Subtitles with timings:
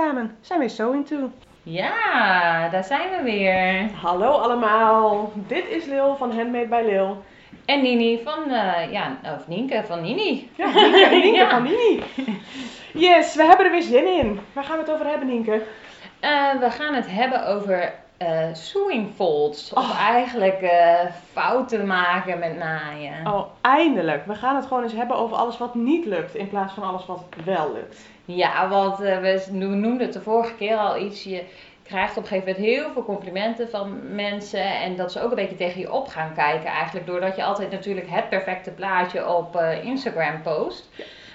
[0.00, 1.30] samen zijn we Sewing To.
[1.62, 3.90] Ja, daar zijn we weer.
[4.02, 7.22] Hallo allemaal, dit is Lil van Handmade by Lil.
[7.64, 10.50] En Nini van, eh, ja, of Nienke van Nini.
[10.56, 11.50] Ja, Nienke, Nienke Ja.
[11.50, 12.02] van Nini.
[12.92, 14.40] Yes, we hebben er weer zin in.
[14.52, 15.62] Waar gaan we het over hebben, Nienke?
[16.20, 19.72] Eh, we gaan het hebben over eh sewing folds.
[19.72, 20.00] Of Oh.
[20.00, 20.94] eigenlijk eh,
[21.32, 23.26] fouten maken met naaien.
[23.26, 24.26] Oh, eindelijk.
[24.26, 27.06] We gaan het gewoon eens hebben over alles wat niet lukt in plaats van alles
[27.06, 28.00] wat wel lukt.
[28.36, 31.24] Ja, want eh, we no- noemden het de vorige keer al iets.
[31.24, 31.42] Je
[31.82, 34.64] krijgt op een gegeven moment heel veel complimenten van mensen.
[34.64, 37.06] En dat ze ook een beetje tegen je op gaan kijken eigenlijk.
[37.06, 40.88] Doordat je altijd natuurlijk het perfecte plaatje op eh, Instagram post.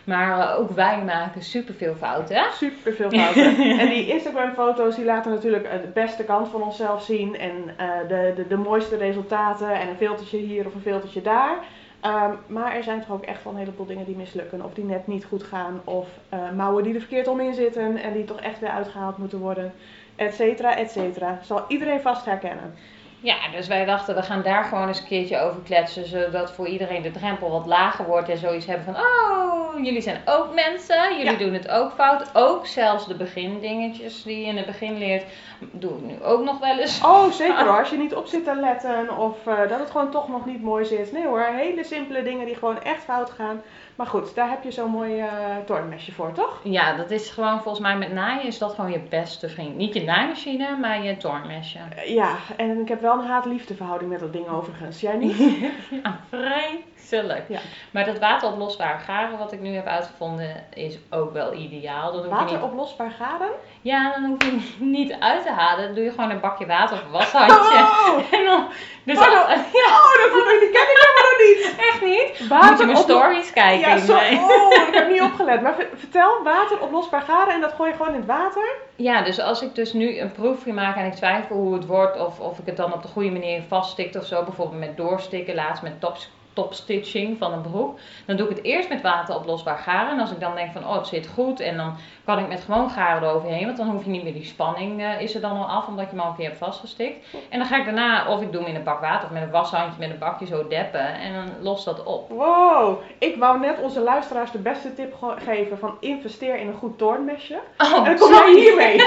[0.04, 2.44] Maar eh, ook wij maken superveel fouten.
[2.54, 3.58] Super veel fouten.
[3.80, 7.38] en die Instagram foto's die laten natuurlijk de beste kant van onszelf zien.
[7.38, 7.76] En
[8.08, 9.80] de, de, de mooiste resultaten.
[9.80, 11.58] En een filtertje hier of een filtertje daar.
[12.00, 14.64] Ehm, maar er zijn toch ook echt wel een heleboel dingen die mislukken.
[14.66, 15.82] Of die net niet goed gaan.
[15.84, 17.98] Of eh, mouwen die er verkeerd om in zitten.
[17.98, 19.74] En die toch echt weer uitgehaald moeten worden.
[20.16, 21.40] Etcetera, etcetera.
[21.44, 22.74] Zal iedereen vast herkennen.
[23.20, 26.08] Ja, dus wij dachten we gaan daar gewoon eens een keertje over kletsen.
[26.08, 28.30] Zodat voor iedereen de drempel wat lager wordt.
[28.30, 31.18] En zoiets hebben van, oh, jullie zijn ook mensen.
[31.18, 31.38] Jullie Ja.
[31.38, 32.30] doen het ook fout.
[32.34, 35.24] Ook zelfs de begindingetjes die je in het begin leert,
[35.72, 37.02] doe ik nu ook nog wel eens.
[37.04, 37.80] Oh, zeker hoor.
[37.80, 39.18] Als je niet op zit te letten.
[39.18, 41.12] Of eh, dat het gewoon toch nog niet mooi zit.
[41.12, 41.42] Nee hoor.
[41.44, 43.62] Hele simpele dingen die gewoon echt fout gaan.
[43.96, 45.30] Maar goed, daar heb je zo'n mooi eh
[45.66, 46.60] toornmesje voor, toch?
[46.64, 49.76] Ja, dat is gewoon volgens mij met naaien is dat gewoon je beste vriend.
[49.76, 51.80] Niet je naaimachine, maar je toornmesje.
[51.96, 55.02] Eh, Ja, en ik heb wel een haat-liefde verhouding met dat ding overigens.
[55.02, 55.38] Jij niet?
[56.04, 57.46] Ja, vreselijk.
[57.50, 57.60] Ja.
[57.92, 62.12] Maar dat wateroplosbare garen wat ik nu heb uitgevonden is ook wel ideaal.
[62.12, 63.50] Dan hoef je niet Wateroplosbaar garen?
[63.82, 65.86] Ja, dan hoef je niet uit te halen.
[65.86, 67.56] Dan doe je gewoon een bakje water of een washandje.
[67.58, 68.66] Oh, En dan,
[69.06, 71.76] dus Oh, dat- ja, oh dat, voel ik- die ken ik helemaal nog niet.
[71.90, 72.48] echt niet.
[72.48, 74.06] Water Moet je mijn op- stories kijken.
[74.08, 75.62] Ja, oh, ik heb niet opgelet.
[75.62, 78.76] Maar ver- vertel, wateroplosbaar garen en dat gooi je gewoon in het water?
[78.96, 82.20] Ja, dus als ik dus nu een proefje maak en ik twijfel hoe het wordt.
[82.20, 84.44] Of, of ik het dan op de goede manier vaststikt of zo.
[84.44, 86.16] Bijvoorbeeld met doorstikken, laatst met top,
[86.56, 88.00] topstitching van een broek.
[88.26, 90.12] Dan doe ik het eerst met wateroplosbaar garen.
[90.12, 91.60] En als ik dan denk van, oh het zit goed.
[91.60, 91.96] En dan
[92.26, 93.66] kan ik met gewoon garen eroverheen.
[93.66, 95.88] Want dan hoef je niet meer die spanning eh, is er dan al af.
[95.88, 97.26] Omdat je hem al een keer hebt vastgestikt.
[97.50, 99.26] En dan ga ik daarna, of ik doe hem in een bak water.
[99.28, 101.14] Of met een washandje met een bakje zo deppen.
[101.14, 102.30] En dan lost dat op.
[102.30, 106.74] Wow, ik wou net onze luisteraars de beste tip ge- geven van investeer in een
[106.74, 107.60] goed toornmesje.
[107.78, 109.00] Oh, En dan kom je hiermee.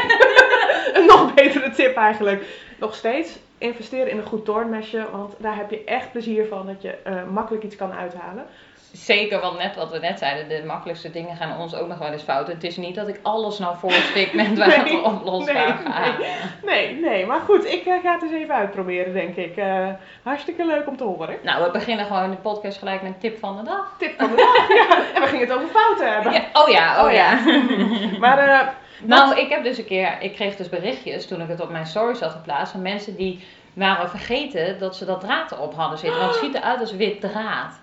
[1.01, 2.67] een nog betere tip eigenlijk.
[2.81, 6.83] Nog steeds investeren in een goed toornmesje, want daar heb je echt plezier van dat
[6.83, 8.47] je eh, makkelijk iets kan uithalen.
[8.93, 12.13] Zeker, want net wat we net zeiden, de makkelijkste dingen gaan ons ook nog wel
[12.13, 12.47] eens fout.
[12.47, 16.17] Het is niet dat ik alles nou voorstik met water oplosbaar nee, ga.
[16.65, 19.57] Nee, nee, maar goed, ik eh, ga het eens even uitproberen, denk ik.
[19.57, 19.89] Eh,
[20.23, 21.37] hartstikke leuk om te horen.
[21.43, 23.95] Nou, we beginnen gewoon de podcast gelijk met tip van de dag.
[23.99, 24.69] Tip van de dag.
[24.69, 26.33] ja, en we gingen het over fouten hebben.
[26.33, 27.39] Ja, oh ja, oh, Oh ja.
[28.25, 31.71] Maar nou, ik heb dus een keer, ik kreeg dus berichtjes toen ik het op
[31.71, 35.99] mijn stories had geplaatst van mensen die waren vergeten dat ze dat draad erop hadden
[35.99, 36.21] zitten.
[36.21, 37.81] Want het ziet eruit als wit draad.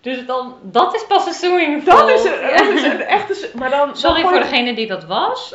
[0.00, 3.50] Dus dan, dat is pas een sewing dat is een, dat is een echte...
[3.54, 5.54] Maar dan, dan Sorry voor je- degene die dat was.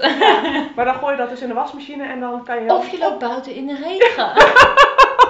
[0.75, 2.73] Maar dan gooi je dat dus in de wasmachine en dan kan je...
[2.73, 4.31] Of je loopt buiten in de regen.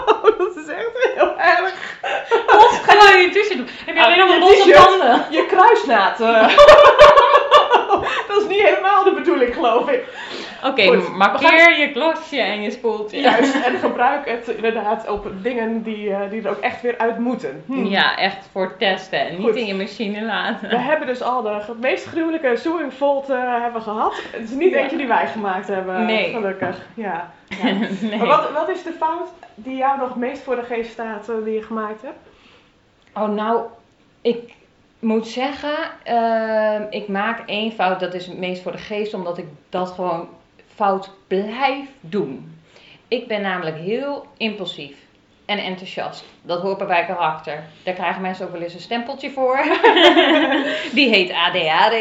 [0.05, 1.97] Oh, dat is echt heel erg.
[2.47, 3.67] Wat ga je tussen doen?
[3.85, 4.85] Heb je alleen nog Ah, losse t-shirt.
[4.87, 5.25] banden?
[5.29, 6.19] Je kruisnaad.
[8.35, 10.03] dat is niet helemaal de bedoeling, geloof ik.
[10.63, 13.21] Oké, we markeer je klosje en je spoeltje.
[13.21, 17.19] Juist, en gebruik het inderdaad op dingen die, eh, die er ook echt weer uit
[17.19, 17.63] moeten.
[17.65, 17.85] Hm.
[17.85, 19.55] Ja, echt voor testen en niet Goed.
[19.55, 20.69] in je machine laten.
[20.69, 24.21] We hebben dus al de meest gruwelijke sewing fold eh, hebben gehad.
[24.31, 24.77] Het is niet Ja.
[24.77, 26.33] eentje die wij gemaakt hebben, Nee.
[26.33, 26.77] gelukkig.
[26.93, 27.31] Ja.
[27.63, 27.73] ja.
[28.01, 28.17] nee.
[28.17, 31.35] Maar wat, wat is de fout die jou nog meest voor de geest staat eh,
[31.43, 32.17] die je gemaakt hebt?
[33.13, 33.61] Oh, nou,
[34.21, 34.53] ik
[35.05, 39.37] moet zeggen, ehm, ik maak één fout, dat is het meest voor de geest, omdat
[39.37, 40.27] ik dat gewoon
[40.75, 42.59] fout blijf doen.
[43.07, 44.97] Ik ben namelijk heel impulsief
[45.45, 46.25] en enthousiast.
[46.41, 47.63] Dat hoort bij mijn karakter.
[47.83, 49.57] Daar krijgen mensen ook wel eens een stempeltje voor.
[50.97, 51.95] Die heet ADHD.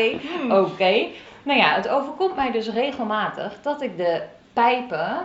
[0.51, 1.07] Oké.
[1.43, 5.19] Nou ja, het overkomt mij dus regelmatig dat ik de pijpen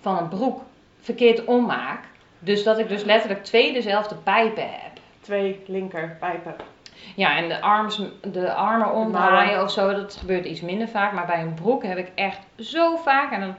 [0.00, 0.62] van een broek
[1.00, 2.04] verkeerd ommaak.
[2.38, 4.92] Dus dat ik dus letterlijk twee dezelfde pijpen heb.
[5.20, 6.54] Twee linkerpijpen.
[7.16, 11.12] Ja, en de, arms, de armen omdraaien of zo, dat gebeurt iets minder vaak.
[11.12, 13.32] Maar bij een broek heb ik echt zo vaak.
[13.32, 13.54] En dan,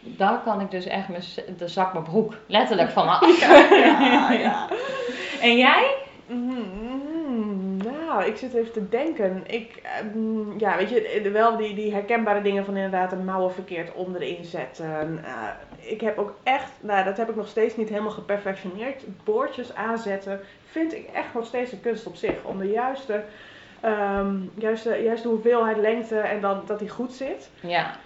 [0.00, 1.22] daar kan ik dus echt mijn,
[1.58, 3.38] de zak mijn broek letterlijk van af.
[3.80, 4.68] Ja, ja.
[5.40, 6.03] En jij?
[8.14, 9.42] Nou, ik zit even te denken.
[9.46, 13.52] Ik, ehm, ja, weet je, eh, wel die, die herkenbare dingen van inderdaad een mouwen
[13.52, 15.24] verkeerd om erin zetten.
[15.24, 19.04] Eh, ik heb ook echt, nou, dat heb ik nog steeds niet helemaal geperfectioneerd.
[19.24, 22.42] Boordjes aanzetten vind ik echt nog steeds een kunst op zich.
[22.44, 23.24] Om de juiste
[23.84, 27.50] Ehm, juist, de, juist de hoeveelheid lengte en dan, dat die goed zit.
[27.60, 27.96] Ja,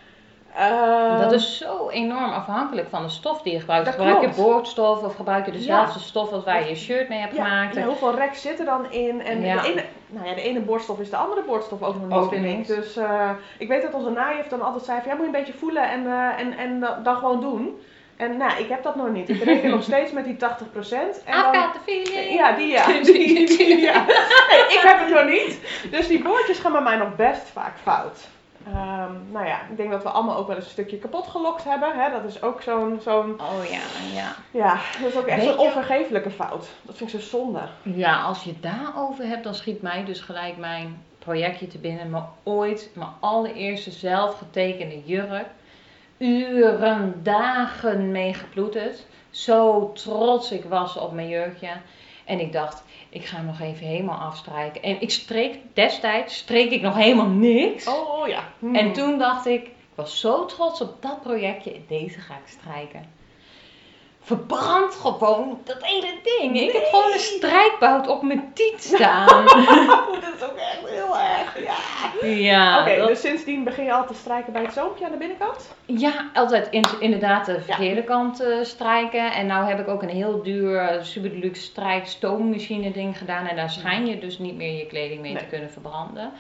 [0.56, 3.88] Ehm, dat is zo enorm afhankelijk van de stof die je gebruikt.
[3.88, 7.34] Gebruik je boordstof of gebruik je dezelfde stof als waar je je shirt mee hebt
[7.36, 7.74] ja, gemaakt?
[7.74, 9.22] ja, hoeveel rek zit er dan in?
[9.22, 9.62] En Ja.
[9.62, 12.58] de, ene, nou ja, de ene boordstof is de andere boordstof ook nog niet, vind
[12.58, 12.76] ik.
[12.76, 15.44] Dus eh, ik weet dat onze naaijuf dan altijd zei van, ja, moet je een
[15.44, 17.80] beetje voelen en, eh, en, en da- dan gewoon doen.
[18.16, 19.28] En nou, ik heb dat nog niet.
[19.28, 21.22] Ik reken nog steeds met die 80%.
[21.24, 22.32] En I've dan, got the feeling.
[22.34, 22.86] Ja, die ja.
[23.02, 24.04] Die, die, ja.
[24.48, 25.60] Nee, ik heb het nog niet.
[25.90, 28.28] Dus die boordjes gaan bij mij nog best vaak fout.
[28.74, 31.64] Ehm, nou ja, ik denk dat we allemaal ook wel eens een stukje kapot gelokt
[31.64, 31.92] hebben.
[31.94, 32.10] Hè?
[32.10, 33.80] Dat is ook zo'n, zo'n, Oh ja,
[34.14, 34.34] ja.
[34.50, 36.68] ja, dat is ook echt een onvergeeflijke fout.
[36.82, 37.60] Dat vind ik zo zonde.
[37.82, 42.10] Ja, als je het daarover hebt, dan schiet mij dus gelijk mijn projectje te binnen.
[42.10, 45.46] Maar ooit, mijn allereerste zelf getekende jurk.
[46.18, 49.06] Uren, dagen mee geploeterd.
[49.30, 51.70] Zo trots ik was op mijn jurkje.
[52.28, 54.82] En ik dacht, ik ga hem nog even helemaal afstrijken.
[54.82, 57.86] En ik streek, destijds streek ik nog helemaal niks.
[57.86, 58.52] Oh, oh ja.
[58.58, 58.74] Hmm.
[58.74, 63.17] En toen dacht ik, ik was zo trots op dat projectje, deze ga ik strijken.
[64.28, 66.60] Verbrand gewoon dat ene ding.
[66.60, 69.44] Ik heb gewoon een strijkbout op mijn tiet staan.
[69.44, 71.58] Dat is ook echt heel erg.
[71.64, 72.26] Ja.
[72.28, 75.16] ja, Oké, dat- dus sindsdien begin je al te strijken bij het zoompje aan de
[75.16, 75.74] binnenkant?
[75.86, 79.32] ja, altijd in, inderdaad de verkeerde kant eh, strijken.
[79.32, 83.46] En nou heb ik ook een heel duur eh, super deluxe strijk stoommachine ding gedaan.
[83.46, 86.32] En daar schijn je dus niet meer je kleding mee te kunnen verbranden.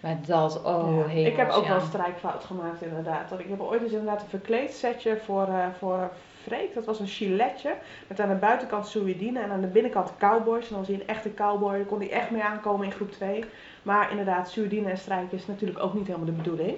[0.00, 1.26] Maar dat, oh Ja.
[1.26, 1.68] ik heb ook ja.
[1.68, 3.32] wel een strijkfout gemaakt inderdaad.
[3.38, 6.10] Ik heb ooit eens inderdaad een verkleedsetje voor, eh voor
[6.46, 6.74] Freek.
[6.74, 7.74] Dat was een giletje
[8.06, 10.62] met aan de buitenkant Suidine en aan de binnenkant cowboys.
[10.62, 13.12] En dan was hij een echte cowboy, daar kon hij echt mee aankomen in groep
[13.12, 13.44] 2.
[13.82, 16.76] Maar inderdaad, Suidine en strijken is natuurlijk ook niet helemaal de bedoeling.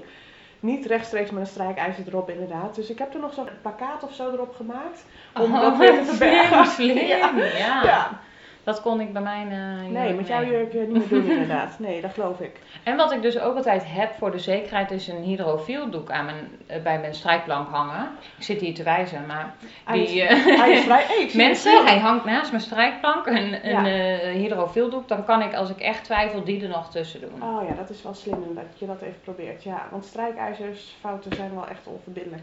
[0.60, 2.74] Niet rechtstreeks met een strijkijzer erop inderdaad.
[2.74, 5.04] Dus ik heb er nog zo'n plakkaat of zo erop gemaakt.
[5.40, 6.66] Om Oh, dat weer te verbergen.
[6.66, 7.32] Slim, Ja.
[7.36, 7.82] ja.
[7.84, 8.20] Ja.
[8.64, 11.78] Dat kon ik bij mijn eh, Nee, met jouw jurk eh, niet meer doen inderdaad.
[11.78, 12.60] Nee, dat geloof ik.
[12.82, 16.24] En wat ik dus ook altijd heb voor de zekerheid is een hydrofiel doek aan
[16.24, 18.08] mijn, eh, bij mijn strijkplank hangen.
[18.36, 21.04] Ik zit hier te wijzen, maar Hij is- die, Hij is vrij...
[21.06, 23.86] Hey, mensen, hij hangt naast mijn strijkplank een, een Ja.
[24.18, 25.08] eh, hydrofiel doek.
[25.08, 27.42] Dan kan ik als ik echt twijfel die er nog tussen doen.
[27.42, 29.62] Oh ja, dat is wel slim dat je dat even probeert.
[29.62, 32.42] Ja, want strijkijzersfouten zijn wel echt onverbiddelijk.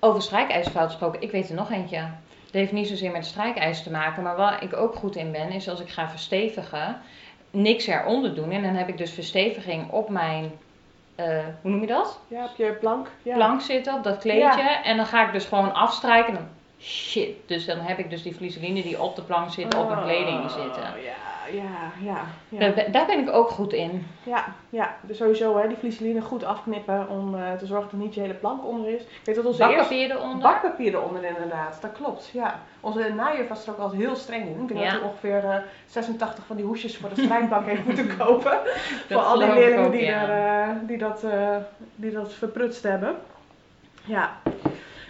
[0.00, 2.00] Over strijkijzerfout gesproken, ik weet er nog eentje.
[2.48, 5.50] Het heeft niet zozeer met strijkijzer te maken, maar waar ik ook goed in ben,
[5.50, 7.00] is als ik ga verstevigen,
[7.50, 8.50] niks eronder doen.
[8.50, 10.52] En dan heb ik dus versteviging op mijn,
[11.14, 12.20] eh, hoe noem je dat?
[12.28, 13.10] Ja, op je plank.
[13.22, 13.34] Ja.
[13.34, 14.80] Plank zitten, op dat kleedje.
[14.84, 16.34] En dan ga ik dus gewoon afstrijken.
[16.34, 16.48] Dan,
[16.80, 17.28] shit.
[17.46, 20.50] Dus dan heb ik dus die vliseline die op de plank zit, op mijn kleding
[20.50, 20.82] zitten.
[20.82, 21.12] Oh, ja,
[21.52, 21.62] ja,
[22.02, 22.20] ja.
[22.48, 24.06] Ja, Daar, ben- daar ben ik ook goed in.
[24.22, 24.96] ja, ja.
[25.00, 28.34] dus sowieso hè, die vliseline goed afknippen om eh, te zorgen dat niet je hele
[28.34, 29.02] plank onder is.
[29.02, 29.58] Ik weet dat onze.
[29.58, 30.38] Bakpapier eronder.
[30.42, 32.60] Bakpapier eronder inderdaad, dat klopt, ja.
[32.80, 34.60] Onze naaijuf was er ook altijd heel streng in.
[34.62, 34.90] Ik denk Ja.
[34.90, 38.58] dat hij ongeveer eh, 86 van die hoesjes voor de strijkbank heeft moeten kopen.
[39.08, 40.28] voor al die leerlingen ook, die, ja.
[40.28, 41.56] er, eh, die, dat, eh,
[41.94, 43.16] die dat verprutst hebben.
[44.04, 44.36] Ja.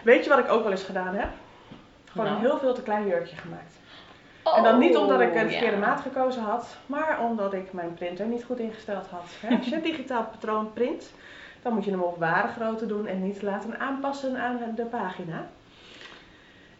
[0.05, 1.29] Weet je wat ik ook wel eens gedaan heb?
[2.19, 3.77] Gewoon een heel veel te klein jurkje gemaakt.
[4.57, 7.95] En dan niet omdat ik een Oh, verkeerde maat gekozen had, maar omdat ik mijn
[7.95, 9.25] printer niet goed ingesteld had.
[9.41, 11.11] Hè, Als je een digitaal patroon print,
[11.63, 15.47] dan moet je hem op ware grootte doen en niet laten aanpassen aan de pagina.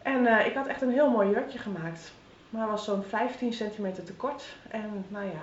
[0.01, 2.11] En eh, ik had echt een heel mooi jurkje gemaakt,
[2.49, 4.43] maar was zo'n 15 centimeter te kort.
[4.69, 5.41] En nou ja,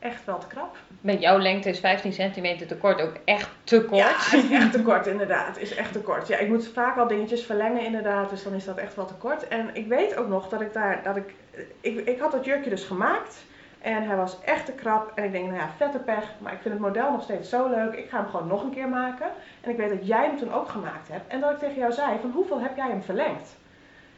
[0.00, 0.76] echt wel te krap.
[1.00, 4.00] Met jouw lengte is 15 centimeter te kort ook echt te kort.
[4.00, 5.58] Ja, het is echt te kort inderdaad.
[5.58, 6.28] Is echt te kort.
[6.28, 9.14] Ja, ik moet vaak al dingetjes verlengen inderdaad, dus dan is dat echt wel te
[9.14, 9.48] kort.
[9.48, 11.34] En ik weet ook nog dat ik daar, dat ik,
[11.80, 13.44] ik, ik had dat jurkje dus gemaakt.
[13.80, 15.12] En hij was echt te krap.
[15.14, 16.24] En ik denk, nou ja, vette pech.
[16.38, 17.94] Maar ik vind het model nog steeds zo leuk.
[17.94, 19.26] Ik ga hem gewoon nog een keer maken.
[19.60, 21.28] En ik weet dat jij hem toen ook gemaakt hebt.
[21.28, 23.56] En dat ik tegen jou zei, van hoeveel heb jij hem verlengd?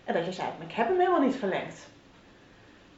[0.05, 1.91] En dat je zei, maar ik heb hem helemaal niet verlengd.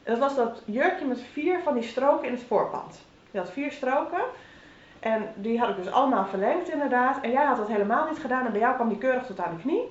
[0.05, 3.01] Dat was dat jurkje met vier van die stroken in het voorpand.
[3.31, 4.21] Je had vier stroken.
[4.99, 7.21] En die had ik dus allemaal verlengd inderdaad.
[7.21, 8.45] En jij had dat helemaal niet gedaan.
[8.45, 9.81] En bij jou kwam die keurig tot aan de knie.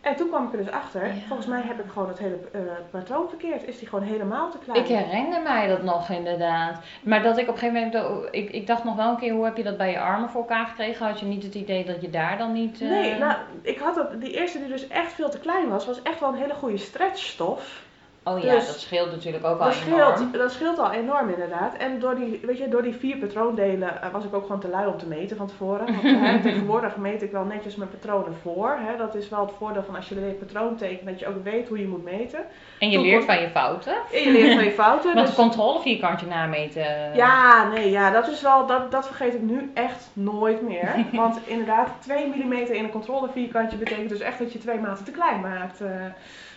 [0.00, 1.06] En toen kwam ik er dus achter.
[1.06, 1.12] Ja.
[1.26, 3.66] Volgens mij heb ik gewoon het hele eh, patroon verkeerd.
[3.68, 4.80] Is die gewoon helemaal te klein.
[4.80, 6.78] Ik herinner mij dat nog inderdaad.
[7.02, 9.44] Maar dat ik op een gegeven moment, ik, ik dacht nog wel een keer, hoe
[9.44, 11.06] heb je dat bij je armen voor elkaar gekregen?
[11.06, 12.80] Had je niet het idee dat je daar dan niet...
[12.80, 15.86] eh, Nee, nou, ik had dat, die eerste die dus echt veel te klein was,
[15.86, 17.82] was echt wel een hele goede stretchstof.
[18.26, 20.14] Oh ja, dus- dat scheelt natuurlijk ook wel Dat enorm.
[20.16, 21.76] scheelt, dat scheelt al enorm inderdaad.
[21.76, 24.68] En door die, weet je, door die vier patroondelen eh, was ik ook gewoon te
[24.68, 25.86] lui om te meten van tevoren.
[25.86, 28.76] Want hè, tegenwoordig meet ik wel netjes mijn patronen voor.
[28.80, 28.96] Hè.
[28.96, 31.68] Dat is wel het voordeel van als je een patroon tekent, dat je ook weet
[31.68, 32.38] hoe je moet meten.
[32.78, 33.94] En je Toen leert kon- van je fouten.
[34.12, 35.14] En je leert van je fouten.
[35.14, 37.14] Want dus- controlevierkantje nameten.
[37.14, 40.94] Ja, nee, ja, dat is wel, dat, dat vergeet ik nu echt nooit meer.
[41.12, 45.04] Want inderdaad, 2 mm in een controle vierkantje betekent dus echt dat je twee maten
[45.04, 45.80] te klein maakt.
[45.80, 45.88] eh.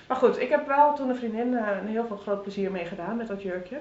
[0.07, 2.85] Maar goed, ik heb wel toen een vriendin eh, een heel veel groot plezier mee
[2.85, 3.77] gedaan met dat jurkje.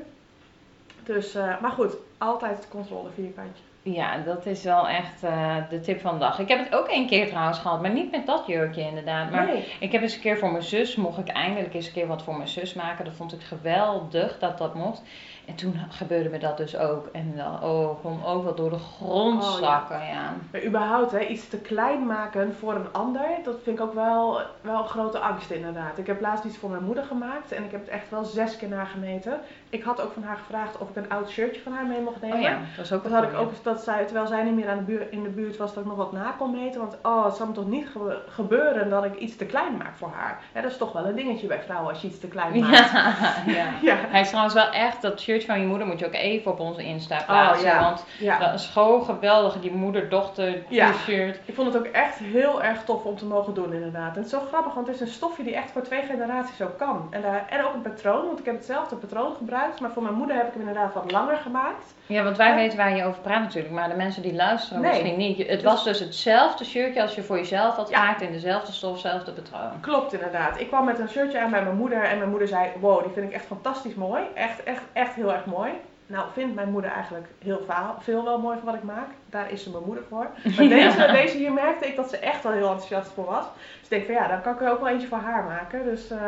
[1.05, 3.63] Dus, eh, maar goed, altijd controle vierkantje.
[3.83, 6.39] Ja, dat is wel echt eh, de tip van de dag.
[6.39, 9.31] Ik heb het ook één keer trouwens gehad, maar niet met dat jurkje inderdaad.
[9.31, 9.77] Maar nee.
[9.81, 12.23] ik heb eens een keer voor mijn zus, mocht ik eindelijk eens een keer wat
[12.23, 13.05] voor mijn zus maken.
[13.05, 15.03] Dat vond ik geweldig dat dat mocht.
[15.47, 17.07] En toen gebeurde me dat dus ook.
[17.13, 20.35] En dan, oh, gewoon ook wel door de grond Oh, zakken, ja.
[20.53, 24.41] Maar überhaupt, hè, iets te klein maken voor een ander, dat vind ik ook wel,
[24.61, 25.99] wel een grote angst inderdaad.
[25.99, 28.57] Ik heb laatst iets voor mijn moeder gemaakt en ik heb het echt wel zes
[28.57, 29.41] keer nagemeten.
[29.71, 32.21] Ik had ook van haar gevraagd of ik een oud shirtje van haar mee mocht
[32.21, 32.37] nemen.
[32.37, 34.69] Oh ja, dat is ook Dat had ik ook, dat zij, terwijl zij niet meer
[34.69, 36.81] aan de buurt, in de buurt was, dat ik nog wat na kon meten.
[36.81, 39.97] Want oh, het zal me toch niet gebe- gebeuren dat ik iets te klein maak
[39.97, 40.41] voor haar.
[40.53, 42.91] Dat is toch wel een dingetje bij vrouwen als je iets te klein maakt.
[42.91, 43.15] Ja,
[43.53, 43.67] ja.
[43.83, 46.51] Ja, Hij is trouwens wel echt, dat shirtje van je moeder moet je ook even
[46.53, 47.67] op onze Insta plaatsen.
[47.67, 47.81] Oh, ja.
[47.81, 48.39] Want ja.
[48.39, 51.41] dat is gewoon geweldig, die moeder-dochter t-shirt.
[51.45, 54.11] Ik vond het ook echt heel erg tof om te mogen doen inderdaad.
[54.11, 56.63] En het is zo grappig, want het is een stofje die echt voor twee generaties
[56.63, 57.07] ook kan.
[57.11, 59.81] En, daar, en ook een patroon, want ik heb hetzelfde patroon gebruikt.
[59.81, 61.95] Maar voor mijn moeder heb ik hem inderdaad wat langer gemaakt.
[62.07, 64.91] Ja, want wij weten waar je over praat natuurlijk, maar de mensen die luisteren Nee.
[64.91, 65.39] misschien niet.
[65.39, 68.93] Het Dus- was dus hetzelfde shirtje als je voor jezelf had gemaakt in dezelfde stof,
[68.93, 69.81] hetzelfde patroon.
[69.81, 70.61] Klopt inderdaad.
[70.61, 73.13] Ik kwam met een shirtje aan bij mijn moeder en mijn moeder zei, wow, die
[73.13, 74.23] vind ik echt fantastisch mooi.
[74.35, 75.71] Echt, echt, echt heel erg mooi.
[76.09, 77.67] Nou, vindt mijn moeder eigenlijk heel
[77.99, 79.09] veel wel mooi van wat ik maak.
[79.31, 80.27] Daar is ze mijn moeder voor.
[80.45, 81.13] Maar deze, Ja.
[81.13, 83.45] deze hier merkte ik dat ze echt wel heel enthousiast voor was.
[83.55, 85.85] Dus ik denk van ja, dan kan ik er ook wel eentje voor haar maken.
[85.85, 86.19] Dus eh,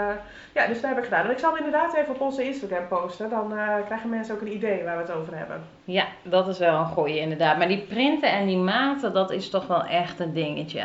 [0.54, 1.24] ja, dus dat heb ik gedaan.
[1.24, 3.30] En ik zal hem inderdaad even op onze Instagram posten.
[3.30, 5.62] Dan eh, krijgen mensen ook een idee waar we het over hebben.
[5.84, 7.58] Ja, dat is wel een goeie inderdaad.
[7.58, 10.82] Maar die printen en die maten, dat is toch wel echt een dingetje.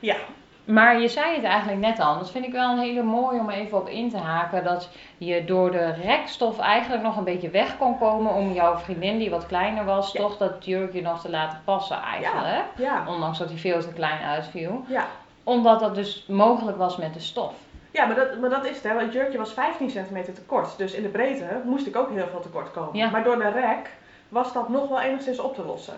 [0.00, 0.16] Ja,
[0.64, 3.50] Maar je zei het eigenlijk net al, dat vind ik wel een hele mooie om
[3.50, 4.64] even op in te haken.
[4.64, 9.18] Dat je door de rekstof eigenlijk nog een beetje weg kon komen om jouw vriendin
[9.18, 10.20] die wat kleiner was, Ja.
[10.20, 12.64] toch dat jurkje nog te laten passen eigenlijk.
[12.76, 14.84] ja, Ondanks dat hij veel te klein uitviel.
[14.86, 15.06] ja.
[15.46, 17.52] Omdat dat dus mogelijk was met de stof.
[17.90, 18.88] Ja, maar dat, maar dat is het, hè.
[18.88, 20.78] Want het jurkje was 15 centimeter te kort.
[20.78, 22.96] Dus in de breedte moest ik ook heel veel tekort komen.
[22.96, 23.10] Ja.
[23.10, 23.90] Maar door de rek
[24.28, 25.94] was dat nog wel enigszins op te lossen.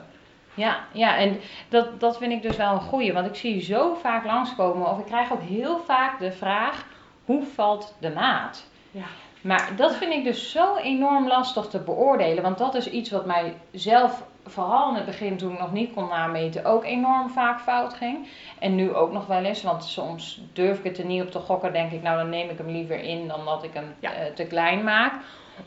[0.57, 3.13] Ja, ja en dat, dat vind ik dus wel een goeie.
[3.13, 6.85] Want ik zie zo vaak langskomen, of ik krijg ook heel vaak de vraag,
[7.25, 8.67] hoe valt de maat?
[8.91, 9.05] Ja.
[9.41, 12.43] Maar dat vind ik dus zo enorm lastig te beoordelen.
[12.43, 15.93] Want dat is iets wat mij zelf, vooral in het begin toen ik nog niet
[15.95, 18.29] kon nameten, ook enorm vaak fout ging.
[18.59, 21.39] En nu ook nog wel eens, want soms durf ik het er niet op te
[21.39, 21.73] gokken.
[21.73, 24.13] Denk ik, nou dan neem ik hem liever in dan dat ik hem Ja.
[24.13, 25.13] eh, te klein maak.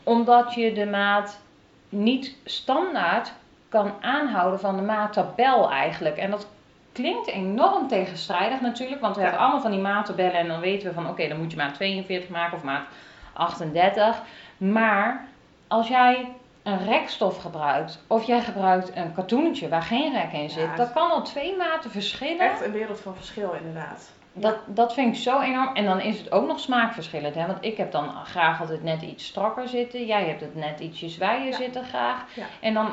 [0.04, 1.40] Omdat je de maat
[1.88, 3.32] niet standaard
[3.70, 6.16] kan aanhouden van de maattabel eigenlijk.
[6.16, 6.46] En dat
[6.92, 9.26] klinkt enorm tegenstrijdig natuurlijk, want we Ja.
[9.26, 11.74] hebben allemaal van die maattabellen en dan weten we van oké, dan moet je maat
[11.74, 12.82] 42 maken of maat
[13.32, 14.22] 38.
[14.56, 15.24] Maar
[15.68, 16.28] als jij
[16.62, 20.92] een rekstof gebruikt of jij gebruikt een katoentje waar geen rek in zit, Ja, dan
[20.92, 22.50] kan al twee maten verschillen.
[22.50, 24.12] Echt een wereld van verschil inderdaad.
[24.32, 25.74] Dat, dat vind ik zo enorm.
[25.74, 27.34] En dan is het ook nog smaakverschillend.
[27.34, 27.46] Hè?
[27.46, 30.06] Want ik heb dan graag altijd net iets strakker zitten.
[30.06, 31.56] Jij hebt het net ietsje zwaaier Ja.
[31.56, 32.24] zitten graag.
[32.34, 32.44] Ja.
[32.60, 32.88] En dan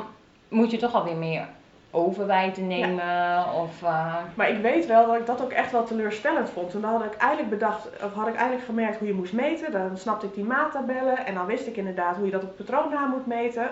[0.48, 1.48] moet je toch alweer meer
[1.90, 3.44] overwijten nemen.
[3.54, 6.74] Of, eh, Maar ik weet wel dat ik dat ook echt wel teleurstellend vond.
[6.74, 9.72] En dan had ik eigenlijk bedacht, of had ik eigenlijk gemerkt hoe je moest meten.
[9.72, 12.90] Dan snapte ik die maattabellen en dan wist ik inderdaad hoe je dat op patroon
[12.90, 13.70] na moet meten.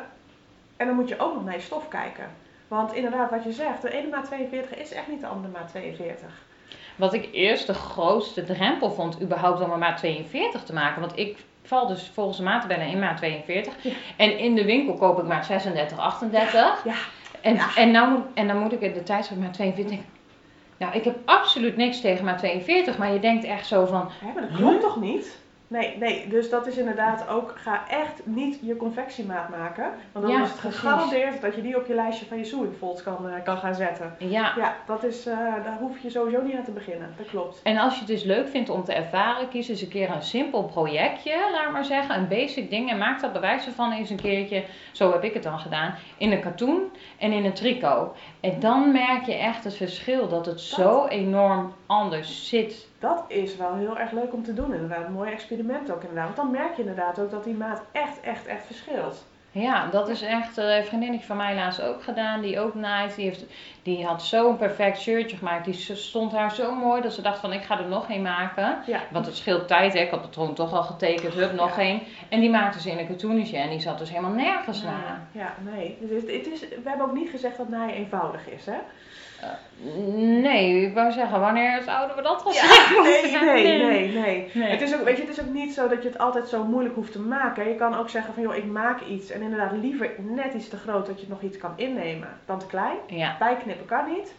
[0.77, 2.25] En dan moet je ook nog naar je stof kijken.
[2.69, 5.69] Want inderdaad, wat je zegt, de ene maat 42 is echt niet de andere maat
[5.69, 6.29] 42.
[6.97, 11.01] wat ik eerst de grootste drempel vond, überhaupt om een maat 42 te maken.
[11.01, 13.75] Want ik val dus volgens de maattabellen in maat 42.
[13.81, 13.91] Ja.
[14.17, 16.85] En in de winkel koop ik maat 36, 38.
[16.85, 16.95] Ja,
[17.41, 17.67] En, Ja.
[17.77, 19.99] en, nou en dan moet ik in de tijdschrift maat 42.
[20.79, 22.99] Nou, ik heb absoluut niks tegen maat 42.
[22.99, 25.39] Maar je denkt echt zo van, hè, maar dat klopt toch niet?
[25.69, 29.85] Nee, nee, dus dat is inderdaad ook, ga echt niet je confectiemaat maken.
[30.13, 30.79] Want dan Ja, is het precies.
[30.79, 33.75] gegarandeerd dat je die op je lijstje van je sewing folds kan, eh, kan gaan
[33.75, 34.15] zetten.
[34.19, 37.15] ja, Ja, dat is, eh, daar hoef je sowieso niet aan te beginnen.
[37.17, 37.61] Dat klopt.
[37.63, 40.23] En als je het dus leuk vindt om te ervaren, kies eens een keer een
[40.23, 44.17] simpel projectje, laat maar zeggen, een basic ding en maak dat bewijs ervan eens een
[44.21, 46.83] keertje, zo heb ik het dan gedaan, in een katoen
[47.19, 48.17] en in een tricot.
[48.41, 52.86] En dan merk je echt het verschil, dat het zo enorm anders zit.
[52.99, 55.07] Dat is wel heel erg leuk om te doen inderdaad.
[55.07, 56.25] Een mooi experiment ook inderdaad.
[56.25, 59.25] Want dan merk je inderdaad ook dat die maat echt, echt, echt verschilt.
[59.51, 63.15] Ja, dat is echt eh, een vriendinnetje van mij laatst ook gedaan, die ook naait.
[63.15, 63.45] Die, heeft,
[63.83, 67.53] die had zo'n perfect shirtje gemaakt, die stond haar zo mooi dat ze dacht van
[67.53, 68.79] ik ga er nog een maken.
[68.87, 69.01] Ja.
[69.11, 69.99] Want het scheelt tijd, hè.
[70.01, 71.83] ik had het patroon toch al getekend, hup, nog Ja.
[71.83, 72.01] één.
[72.29, 75.27] En die maakte ze in een katoenetje en die zat dus helemaal nergens na.
[75.33, 75.99] Ja, nee.
[76.01, 78.77] Het is, het is, we hebben ook niet gezegd dat naaien eenvoudig is, hè?
[80.41, 82.63] Nee, ik wou zeggen, wanneer zouden we dat Ja,
[83.29, 83.47] zeggen?
[83.47, 84.71] nee, nee, nee, nee.
[84.71, 86.65] Het is ook, weet je, het is ook niet zo dat je het altijd zo
[86.65, 87.69] moeilijk hoeft te maken.
[87.69, 89.31] Je kan ook zeggen van, joh, ik maak iets.
[89.31, 92.67] En inderdaad liever net iets te groot dat je nog iets kan innemen dan te
[92.67, 92.97] klein.
[93.39, 94.35] Bijknippen kan niet.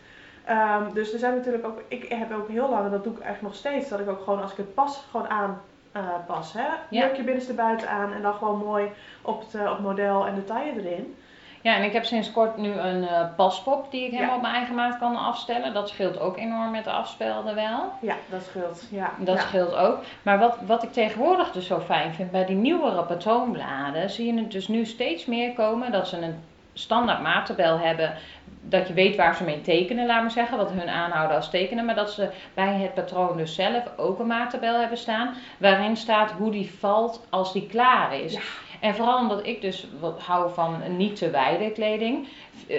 [0.46, 3.20] Ehm, dus er zijn natuurlijk ook, ik heb ook heel lang, en dat doe ik
[3.20, 5.62] eigenlijk nog steeds, dat ik ook gewoon als ik het pas gewoon aan
[5.92, 6.54] eh, pas.
[6.54, 6.66] Hè?
[6.90, 8.88] Jurkje binnenste buiten aan en dan gewoon mooi
[9.22, 11.16] op het, eh, op model en de taille erin.
[11.62, 14.36] Ja, en ik heb sinds kort nu een eh, paspop die ik helemaal Ja.
[14.36, 15.74] op mijn eigen maat kan afstellen.
[15.74, 17.92] Dat scheelt ook enorm met de afspelden wel.
[18.02, 18.84] Ja, dat scheelt.
[18.92, 19.12] Ja.
[19.18, 19.42] Dat ja.
[19.42, 19.98] scheelt ook.
[20.22, 24.40] Maar wat, wat ik tegenwoordig dus zo fijn vind, bij die nieuwere patroonbladen zie je
[24.40, 28.14] het dus nu steeds meer komen dat ze een standaard maattabel hebben.
[28.62, 31.86] Dat je weet waar ze mee tekenen, laat maar zeggen, wat hun aanhouden als tekenen.
[31.86, 35.34] Maar dat ze bij het patroon dus zelf ook een maattabel hebben staan.
[35.58, 38.34] Waarin staat hoe die valt als die klaar is.
[38.34, 38.40] Ja.
[38.80, 42.28] En vooral omdat ik dus wat hou van niet te wijde kleding.
[42.68, 42.78] eh,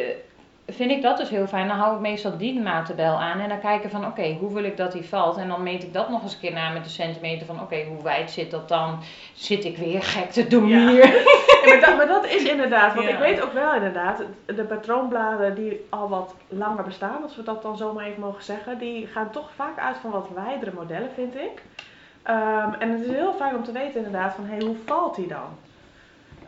[0.71, 1.69] vind ik dat dus heel fijn.
[1.69, 4.77] Dan hou ik meestal die maattabel aan en dan kijken van oké, hoe wil ik
[4.77, 5.37] dat die valt?
[5.37, 7.85] En dan meet ik dat nog eens een keer na met de centimeter van oké,
[7.85, 8.99] hoe wijd zit dat dan?
[9.35, 10.89] Zit ik weer gek te doen Ja.
[10.89, 11.07] hier?
[11.07, 13.13] Ja, maar, dat, maar dat is inderdaad, want Ja.
[13.13, 17.63] ik weet ook wel inderdaad, de patroonbladen die al wat langer bestaan, als we dat
[17.63, 21.35] dan zomaar even mogen zeggen, die gaan toch vaak uit van wat wijdere modellen, vind
[21.35, 21.63] ik.
[22.23, 25.15] Ehm, en het is heel fijn om te weten inderdaad van, hé, hey, hoe valt
[25.17, 25.49] die dan?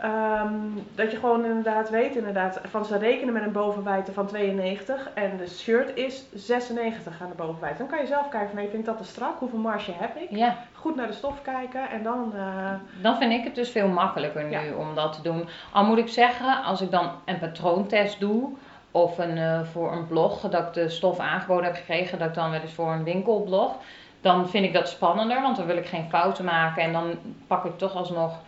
[0.00, 0.52] Ehm,
[0.94, 5.36] dat je gewoon inderdaad weet inderdaad, van ze rekenen met een bovenwijdte van 92 en
[5.36, 7.78] de shirt is 96 aan de bovenwijdte.
[7.78, 9.38] Dan kan je zelf kijken van, hey, vind ik dat te strak?
[9.38, 10.26] Hoeveel marge heb ik?
[10.30, 12.32] Ja, Goed naar de stof kijken en dan...
[12.36, 14.62] eh, dan vind ik het dus veel makkelijker nu Ja.
[14.78, 15.48] om dat te doen.
[15.72, 18.48] Al moet ik zeggen, als ik dan een patroontest doe
[18.90, 22.34] of een, eh, voor een blog, dat ik de stof aangeboden heb gekregen, dat ik
[22.34, 23.74] dan wel eens voor een winkelblog,
[24.20, 27.14] dan vind ik dat spannender, want dan wil ik geen fouten maken en dan
[27.46, 28.38] pak ik toch alsnog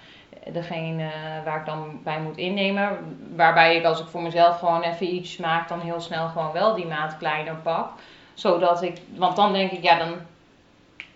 [0.52, 1.10] degene
[1.44, 3.16] waar ik dan bij moet innemen.
[3.36, 6.74] Waarbij ik als ik voor mezelf gewoon even iets maak, dan heel snel gewoon wel
[6.74, 7.90] die maat kleiner pak.
[8.34, 10.14] Zodat ik, want dan denk ik, ja, dan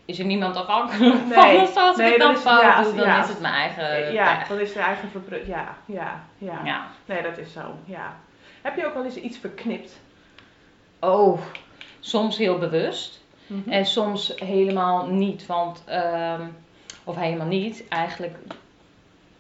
[0.05, 1.83] is er niemand afhankelijk Nee, van.
[1.83, 4.13] Als nee, ik het dan dan fout ja, doe, dan ja, is het mijn eigen
[4.13, 6.87] ja, dat is de eigen verbru- Ja, ja, ja, Ja.
[7.05, 7.61] Nee, dat is zo.
[7.85, 8.17] Ja.
[8.63, 10.01] Heb je ook wel eens iets verknipt?
[11.01, 11.41] Oh,
[12.01, 13.25] soms heel bewust.
[13.47, 13.71] Mhm.
[13.71, 16.41] En soms helemaal niet, want, ehm,
[17.05, 18.37] of helemaal niet, eigenlijk,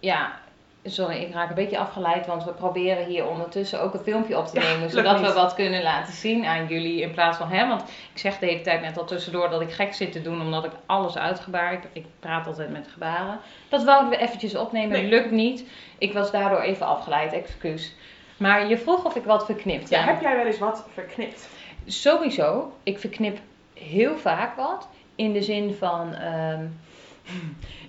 [0.01, 0.39] ja,
[0.85, 4.47] sorry, ik raak een beetje afgeleid, want we proberen hier ondertussen ook een filmpje op
[4.47, 7.69] te nemen, zodat we wat kunnen laten zien aan jullie in plaats van hem.
[7.69, 7.83] Want
[8.13, 10.65] ik zeg de hele tijd net al tussendoor dat ik gek zit te doen, omdat
[10.65, 13.39] ik alles uitgebaar, ik, ik praat altijd met gebaren.
[13.69, 15.09] Dat wouden we eventjes opnemen, Nee.
[15.09, 15.65] lukt niet.
[15.99, 17.95] Ik was daardoor even afgeleid, excuus.
[18.37, 20.07] Maar je vroeg of ik wat verknipt Ja, heb.
[20.15, 21.49] heb jij wel eens wat verknipt?
[21.87, 23.39] Sowieso, ik verknip
[23.75, 24.89] heel vaak wat.
[25.15, 26.65] In de zin van ehm,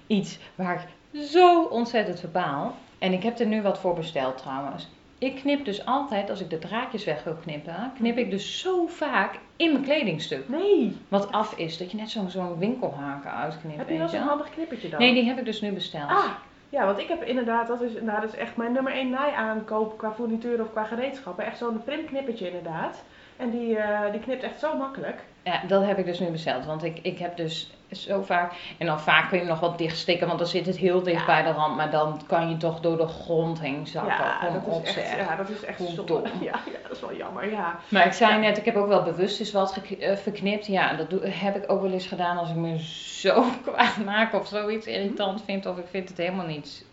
[0.07, 0.87] iets waar ik
[1.25, 2.75] zo ontzettend verbaal.
[2.99, 4.87] En ik heb er nu wat voor besteld trouwens.
[5.19, 8.87] Ik knip dus altijd, als ik de draadjes weg wil knippen, knip ik dus zo
[8.87, 10.49] vaak in mijn kledingstuk.
[10.49, 10.97] Nee.
[11.07, 13.77] Wat af is, dat je net zo'n zo'n winkelhaken uitknipt.
[13.77, 14.25] Heb je wel zo'n je?
[14.25, 14.99] handig knippertje dan?
[14.99, 16.09] Nee, die heb ik dus nu besteld.
[16.09, 16.31] Ah,
[16.69, 19.33] ja, want ik heb inderdaad, dat is, nou, dat is echt mijn nummer 1 naai
[19.33, 21.45] aankoop qua fournituur of qua gereedschappen.
[21.45, 23.03] Echt zo'n primknippertje inderdaad.
[23.37, 25.23] En die, eh, die knipt echt zo makkelijk.
[25.43, 26.65] Ja, dat heb ik dus nu besteld.
[26.65, 28.53] Want ik, ik heb dus zo vaak.
[28.77, 31.19] En dan vaak kun je hem nog wat dichtstikken, want dan zit het heel dicht
[31.19, 31.25] Ja.
[31.25, 31.75] bij de rand.
[31.75, 34.13] Maar dan kan je toch door de grond heen zakken.
[34.13, 36.21] Ja, dat is echt, ja, dat is echt dom.
[36.41, 37.79] Ja, ja, dat is wel jammer, ja.
[37.89, 38.37] Maar ik zei Ja.
[38.39, 40.65] net, ik heb ook wel bewust eens wat gek- eh, verknipt.
[40.67, 42.79] Ja, dat doe, heb ik ook wel eens gedaan als ik me
[43.19, 45.65] zo kwaad maak of zoiets irritant vind.
[45.65, 46.85] Of ik vind het helemaal niet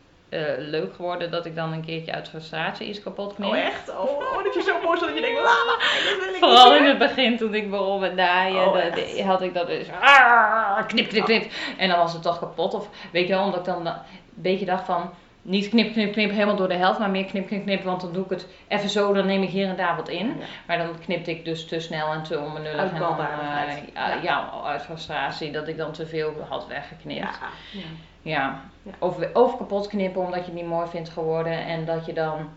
[0.59, 3.49] leuk geworden dat ik dan een keertje uit frustratie iets kapot knip.
[3.49, 3.91] Oh echt?
[3.91, 5.55] Oh, oh, dat je zo mooi dat je denkt, la,
[6.05, 9.43] dit wil ik Vooral niet in het begin toen ik begon met naaien, Oh, had
[9.43, 11.51] ik dat dus ah, knip, knip, knip.
[11.79, 12.75] En dan was het toch kapot.
[12.75, 13.95] Of weet je wel, omdat ik dan een
[14.35, 15.11] beetje dacht van
[15.45, 17.83] niet knip, knip, knip helemaal door de helft, maar meer knip, knip, knip.
[17.83, 20.27] Want dan doe ik het even zo, dan neem ik hier en daar wat in.
[20.27, 20.47] Ja.
[20.67, 22.81] Maar dan knipte ik dus te snel en te onbenullig.
[22.81, 23.27] Uit en dan, eh,
[23.95, 24.51] ja, Ja.
[24.65, 27.21] uit frustratie dat ik dan te veel had weggeknipt.
[27.21, 27.49] Ja.
[27.73, 27.81] Ja.
[28.23, 28.63] ja.
[28.83, 28.93] Ja.
[28.99, 32.49] Of, of kapot knippen omdat je het niet mooi vindt geworden en dat je dan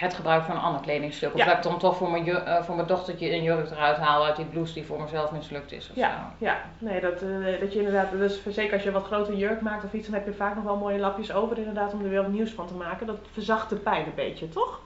[0.00, 1.32] het gebruik van een ander kledingstuk.
[1.32, 1.44] Of Ja.
[1.44, 4.36] dat ik dan toch voor mijn, eh, voor mijn dochtertje een jurk eruit haal uit
[4.36, 5.90] die blouse die voor mezelf mislukt is.
[5.90, 9.36] Of Ja, ja, nee, dat, eh, dat je inderdaad, dus zeker als je wat grote
[9.36, 12.02] jurk maakt of iets, dan heb je vaak nog wel mooie lapjes over inderdaad om
[12.04, 13.06] er weer wat nieuws van te maken.
[13.06, 14.80] Dat verzacht de pijn een beetje, toch?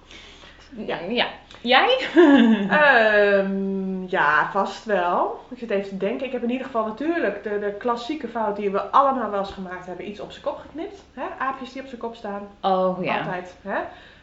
[0.77, 0.99] Ja.
[1.09, 1.27] ja.
[1.61, 1.99] Jij?
[2.71, 5.41] Ehm, ja, vast wel.
[5.51, 6.27] Ik zit even te denken.
[6.27, 9.51] Ik heb in ieder geval natuurlijk de, de klassieke fout die we allemaal wel eens
[9.51, 10.09] gemaakt hebben.
[10.09, 11.03] Iets op zijn kop geknipt.
[11.15, 11.23] Hè?
[11.39, 12.49] Aapjes die op zijn kop staan.
[12.61, 13.19] Oh ja.
[13.19, 13.57] Altijd.
[13.63, 13.79] Hè?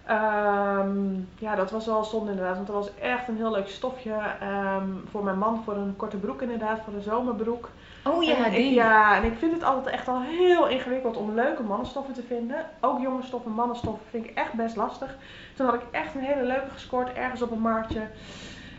[0.06, 2.56] Ehm, ja, dat was wel zonde inderdaad.
[2.56, 4.14] Want dat was echt een heel leuk stofje.
[4.40, 6.80] ehm, voor mijn man voor een korte broek inderdaad.
[6.84, 7.70] Voor een zomerbroek.
[8.04, 8.74] Oh ja, En ik- die.
[8.74, 12.66] ja, en ik vind het altijd echt al heel ingewikkeld om leuke mannenstoffen te vinden.
[12.82, 15.16] Ook jongensstoffen, mannenstoffen vind ik echt best lastig.
[15.56, 18.02] Toen had ik echt een hele leuke gescoord ergens op een marktje.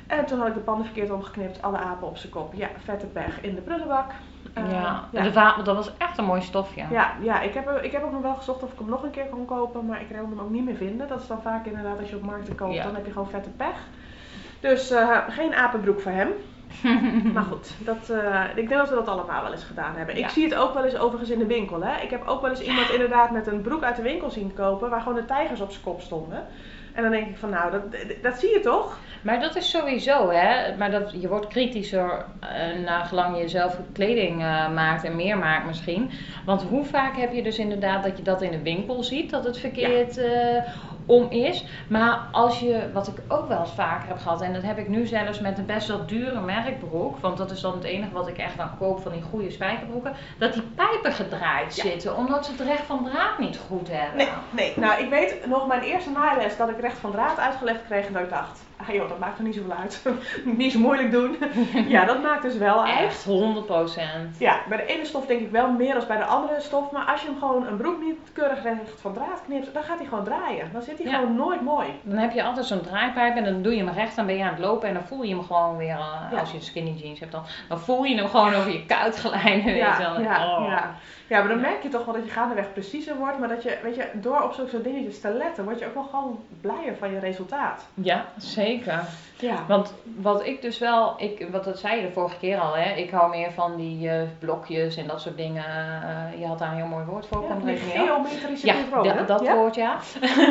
[0.06, 2.54] En toen had ik de panden verkeerd omgeknipt, alle apen op zijn kop.
[2.54, 4.10] Ja, vette pech in de prullenbak.
[4.54, 5.22] Eh, ja, ja.
[5.22, 6.84] Dat, wa- dat was echt een mooi stofje.
[6.90, 9.10] Ja, ja ik, heb, ik heb ook nog wel gezocht of ik hem nog een
[9.10, 11.08] keer kon kopen, maar ik kon hem ook niet meer vinden.
[11.08, 12.82] Dat is dan vaak inderdaad als je op markten koopt, Ja.
[12.84, 13.76] dan heb je gewoon vette pech.
[14.60, 16.28] Dus eh, geen apenbroek voor hem.
[17.34, 20.16] Maar goed, dat, eh, ik denk dat we dat allemaal wel eens gedaan hebben.
[20.18, 21.82] Ik zie het ook wel eens overigens in de winkel.
[21.82, 22.02] Hè.
[22.02, 24.90] Ik heb ook wel eens iemand inderdaad met een broek uit de winkel zien kopen
[24.90, 26.46] waar gewoon de tijgers op zijn kop stonden.
[26.96, 27.82] En dan denk ik van nou, dat,
[28.22, 28.98] dat zie je toch?
[29.22, 30.76] Maar dat is sowieso, hè.
[30.76, 35.66] Maar dat, je wordt kritischer uh, nagelang je zelf kleding uh, maakt en meer maakt
[35.66, 36.10] misschien.
[36.44, 39.44] Want hoe vaak heb je dus inderdaad dat je dat in de winkel ziet, dat
[39.44, 40.22] het verkeerd ja.
[40.22, 40.62] uh,
[41.06, 41.64] om is.
[41.88, 44.88] Maar als je, wat ik ook wel eens vaker heb gehad, en dat heb ik
[44.88, 48.28] nu zelfs met een best wel dure merkbroek, want dat is dan het enige wat
[48.28, 51.82] ik echt dan koop van die goede spijkerbroeken, dat die pijpen gedraaid ja.
[51.82, 54.16] zitten, omdat ze het recht van draad niet goed hebben.
[54.16, 57.84] Nee, nee, nou ik weet nog mijn eerste naailes dat ik recht van draad uitgelegd
[57.86, 60.02] kreeg en dat ik dacht, ah joh, dat maakt er niet zoveel uit.
[60.44, 61.36] niet zo moeilijk doen.
[61.88, 62.98] ja, dat maakt dus wel uit.
[62.98, 63.30] Echt, 100%
[64.38, 67.04] Ja, bij de ene stof denk ik wel meer dan bij de andere stof, maar
[67.04, 70.06] als je hem gewoon een broek niet keurig recht van draad knipt, dan gaat hij
[70.06, 70.68] gewoon draaien.
[70.72, 71.18] Dan zit hij Ja.
[71.18, 71.86] gewoon nooit mooi.
[72.02, 74.42] Dan heb je altijd zo'n draaipijp en dan doe je hem recht, dan ben je
[74.44, 76.38] aan het lopen en dan voel je hem gewoon weer, uh, Ja.
[76.40, 79.64] als je skinny jeans hebt dan, dan voel je hem gewoon over je kuit glijden.
[79.64, 80.20] weet je Ja, wel.
[80.20, 80.66] ja, Oh.
[80.68, 80.94] ja.
[81.26, 83.78] ja, maar dan merk je toch wel dat je gaandeweg preciezer wordt, maar dat je,
[83.82, 86.96] weet je, door op zulke soort dingetjes te letten, word je ook wel gewoon blijer
[86.96, 87.86] van je resultaat.
[87.94, 88.65] Ja, zeker.
[89.38, 89.64] Ja.
[89.68, 92.92] Want wat ik dus wel, ik, wat dat zei je de vorige keer al, hè,
[92.94, 95.64] ik hou meer van die eh, blokjes en dat soort dingen.
[95.64, 99.40] Eh, je had daar een heel mooi woord voor, Ja, die geometrische Ja, da- dat
[99.44, 99.54] ja?
[99.54, 99.98] woord ja.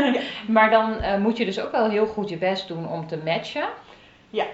[0.47, 3.17] maar dan eh, moet je dus ook wel heel goed je best doen om te
[3.25, 3.65] matchen.
[4.29, 4.45] Ja.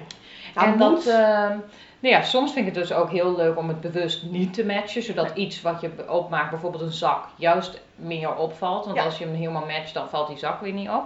[0.56, 3.82] Nou, en dat, nou ja, soms vind ik het dus ook heel leuk om het
[3.82, 5.46] bewust niet te matchen, zodat Nee.
[5.46, 8.86] iets wat je opmaakt, bijvoorbeeld een zak, juist meer opvalt.
[8.86, 9.04] Want Ja.
[9.04, 11.04] als je hem helemaal matcht, dan valt die zak weer niet op.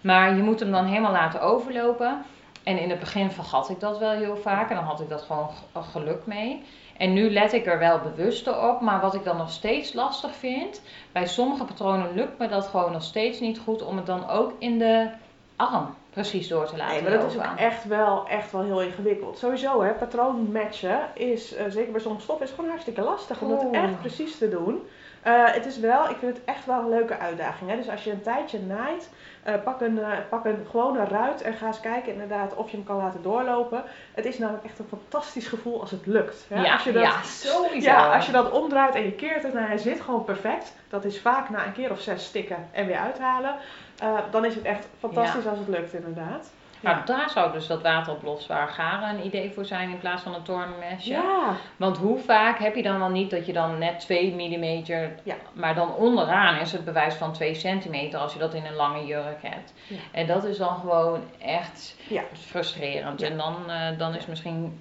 [0.00, 2.24] Maar je moet hem dan helemaal laten overlopen.
[2.62, 5.22] En in het begin vergat ik dat wel heel vaak en dan had ik dat
[5.22, 6.64] gewoon geluk mee.
[6.96, 10.34] En nu let ik er wel bewuster op, maar wat ik dan nog steeds lastig
[10.34, 10.82] vind,
[11.12, 14.52] bij sommige patronen lukt me dat gewoon nog steeds niet goed om het dan ook
[14.58, 15.10] in de
[15.56, 18.82] arm precies door te laten Nee, maar dat is ook echt wel, echt wel heel
[18.82, 19.38] ingewikkeld.
[19.38, 23.48] Sowieso, hè, patroon matchen is, eh, zeker bij sommige stoffen, is gewoon hartstikke lastig om
[23.48, 24.82] dat echt precies te doen.
[25.22, 27.70] Eh, het is wel, ik vind het echt wel een leuke uitdaging.
[27.70, 27.76] Hè?
[27.76, 29.10] Dus als je een tijdje naait,
[29.42, 32.76] eh, pak, een, eh, pak een gewone ruit en ga eens kijken inderdaad of je
[32.76, 33.82] hem kan laten doorlopen.
[34.14, 36.44] Het is namelijk echt een fantastisch gevoel als het lukt.
[36.48, 36.62] Hè?
[36.62, 37.88] Ja, als je dat, ja, sowieso.
[37.90, 40.72] Ja, als je dat omdraait en je keert het en hij zit gewoon perfect.
[40.88, 43.54] Dat is vaak na een keer of zes stikken en weer uithalen.
[43.98, 46.50] eh, dan is het echt fantastisch als het lukt inderdaad.
[46.80, 50.42] Nou, daar zou dus dat wateroplosbaar garen een idee voor zijn in plaats van een
[50.42, 51.10] toornmesje.
[51.10, 51.56] Ja.
[51.76, 54.82] Want hoe vaak heb je dan wel niet dat je dan net 2 mm,
[55.22, 55.34] Ja.
[55.52, 59.06] maar dan onderaan is het bewijs van 2 centimeter als je dat in een lange
[59.06, 59.72] jurk hebt.
[59.86, 59.96] Ja.
[60.12, 61.96] En dat is dan gewoon echt
[62.32, 63.22] frustrerend.
[63.22, 64.80] En dan, eh, dan is misschien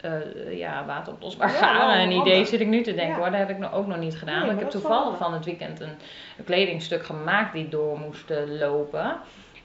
[0.00, 2.48] eh, ja, wateroplosbaar garen een idee, handig.
[2.48, 3.30] zit ik nu te denken hoor.
[3.30, 4.34] Dat heb ik nog- ook nog niet gedaan.
[4.34, 5.94] Nee, maar ik heb wel toevallig van het weekend een,
[6.38, 9.16] een kledingstuk gemaakt die door moest eh, lopen.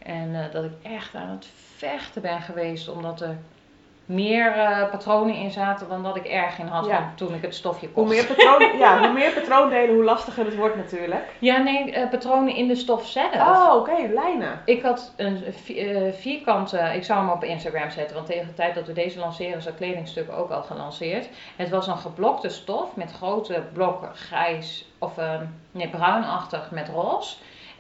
[0.06, 3.38] En eh, dat ik echt aan het vechten ben geweest omdat er
[4.06, 7.12] meer eh, patronen in zaten dan dat ik erg in had Ja.
[7.16, 8.16] toen ik het stofje Hoe kocht.
[8.16, 11.24] meer, patroon, ja, hoe meer patroondelen, hoe lastiger het wordt natuurlijk.
[11.40, 13.36] Ja, nee, eh, patronen in de stof zelf.
[13.36, 14.62] Oh, oké, lijnen.
[14.66, 18.76] Ik had een vi- vierkante, ik zou hem op Instagram zetten, want tegen de tijd
[18.76, 21.30] dat we deze lanceren is dat kledingstuk ook al gelanceerd.
[21.56, 25.40] Het was een geblokte stof met grote blokken grijs, of eh,
[25.72, 27.36] nee, bruinachtig met roze.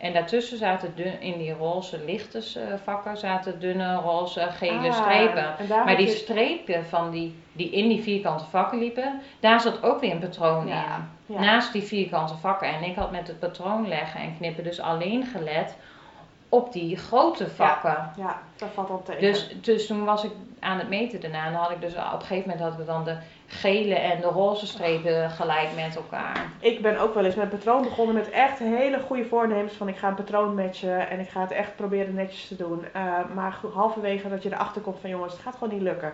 [0.06, 4.94] En daartussen zaten dun, in die roze lichte eh, vakken zaten dunne roze gele Ah,
[4.94, 5.56] strepen.
[5.86, 10.00] Maar die je- strepen van die, die in die vierkante vakken liepen, daar zat ook
[10.00, 10.76] weer een patroon Ja,
[11.28, 11.36] in.
[11.36, 11.40] ja.
[11.40, 12.68] Naast die vierkante vakken.
[12.68, 15.76] En ik had met het patroon leggen en knippen dus alleen gelet
[16.50, 18.12] op die grote vakken.
[18.18, 19.22] Ja, dat valt dan tegen.
[19.22, 20.32] Dus, dus toen was ik
[20.66, 21.46] aan het meten daarna.
[21.46, 24.22] En dan had ik dus op een gegeven moment had ik dan de gele en
[24.22, 26.50] de roze strepen gelijk met elkaar.
[26.60, 29.98] Ik ben ook wel eens met patroon begonnen met echt hele goede voornemens van ik
[29.98, 32.86] ga een patroon matchen en ik ga het echt proberen netjes te doen.
[32.94, 33.02] Eh,
[33.34, 36.14] maar halverwege dat je erachter komt van jongens, het gaat gewoon niet lukken.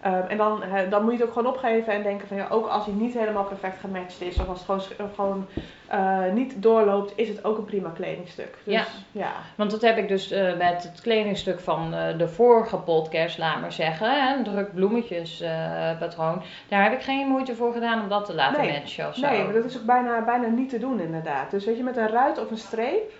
[0.00, 2.66] Ehm, en dan, dan moet je het ook gewoon opgeven en denken van ja, ook
[2.66, 5.46] als hij niet helemaal perfect gematcht is of als het gewoon, gewoon
[5.86, 8.56] eh, niet doorloopt, is het ook een prima kledingstuk.
[8.64, 8.84] Dus, Ja.
[9.12, 9.32] ja.
[9.54, 13.60] Want dat heb ik dus eh, met het kledingstuk van eh, de vorige podcast, laat
[13.60, 14.10] maar zeggen.
[14.10, 16.42] Hè, een druk bloemetjes eh, patroon.
[16.68, 18.72] Daar heb ik geen moeite voor gedaan om dat te laten Nee.
[18.78, 19.28] matchen of zo.
[19.28, 21.50] Nee, maar dat is ook bijna, bijna niet te doen inderdaad.
[21.50, 23.12] Dus weet je, met een ruit of een streep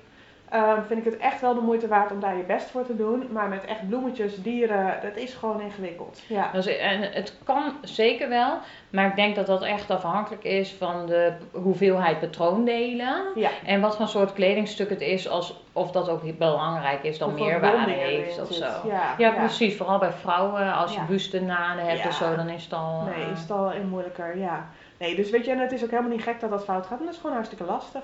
[0.51, 2.97] ehm, vind ik het echt wel de moeite waard om daar je best voor te
[2.97, 3.29] doen.
[3.33, 6.21] Maar met echt bloemetjes, dieren, dat is gewoon ingewikkeld.
[6.27, 6.51] Ja.
[6.53, 8.59] Dus, en het kan zeker wel,
[8.91, 13.25] maar ik denk dat dat echt afhankelijk is van de hoeveelheid patroondelen.
[13.35, 13.51] Ja.
[13.65, 17.91] En wat voor soort kledingstuk het is, als, of dat ook belangrijk is dan meerwaarde
[17.91, 18.65] heeft of zo.
[18.85, 19.77] Ja, Ja, precies.
[19.77, 21.07] Vooral bij vrouwen, als je Ja.
[21.07, 23.03] bustenaden hebt of zo, dan is het al...
[23.03, 24.69] Nee, eh, is het al moeilijker, ja.
[24.99, 26.99] Nee, dus weet je, en het is ook helemaal niet gek dat dat fout gaat.
[26.99, 28.03] En dat is gewoon hartstikke lastig.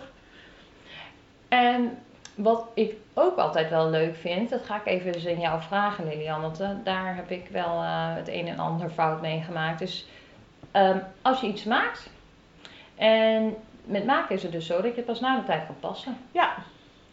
[1.48, 1.98] En
[2.34, 6.08] wat ik ook altijd wel leuk vind, dat ga ik even dus in jou vragen,
[6.08, 9.78] Lilian, want eh, daar heb ik wel eh, het een en ander fout mee gemaakt.
[9.78, 10.06] Dus
[10.70, 12.10] ehm, als je iets maakt,
[12.94, 15.76] en met maken is het dus zo dat je het pas na de tijd kan
[15.80, 16.16] passen.
[16.32, 16.54] Ja,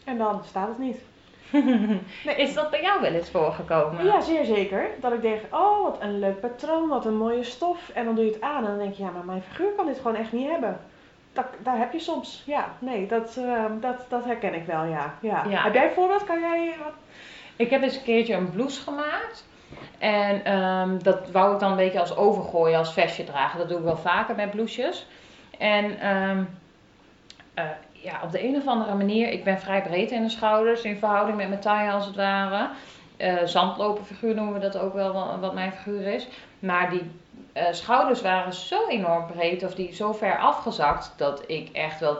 [0.03, 0.97] en dan staat het niet.
[2.25, 4.05] Nee, is dat bij jou wel eens voorgekomen?
[4.05, 4.89] Ja, zeer zeker.
[4.99, 7.89] Dat ik denk, oh, wat een leuk patroon, wat een mooie stof.
[7.89, 9.85] En dan doe je het aan en dan denk je, ja, maar mijn figuur kan
[9.85, 10.79] dit gewoon echt niet hebben.
[11.33, 12.43] Dat, daar heb je soms.
[12.45, 15.13] Ja, nee, dat, eh, dat, dat herken ik wel, ja.
[15.21, 15.45] ja.
[15.49, 15.63] Ja.
[15.63, 16.23] Heb jij een voorbeeld?
[16.23, 16.93] Kan jij wat?
[17.55, 19.45] Ik heb eens een keertje een blouse gemaakt.
[19.97, 23.59] En ehm, dat wou ik dan een beetje als overgooien, als vestje dragen.
[23.59, 25.07] Dat doe ik wel vaker met blouses.
[25.57, 26.43] En ehm,
[27.53, 30.81] eh, ja, op de een of andere manier, ik ben vrij breed in de schouders,
[30.81, 32.69] in verhouding met mijn taille als het ware.
[33.21, 36.27] Eh zandloperfiguur noemen we dat ook wel, wa- wat mijn figuur is.
[36.59, 37.01] Maar die
[37.53, 42.17] eh, schouders waren zo enorm breed, of die zo ver afgezakt, dat ik echt wel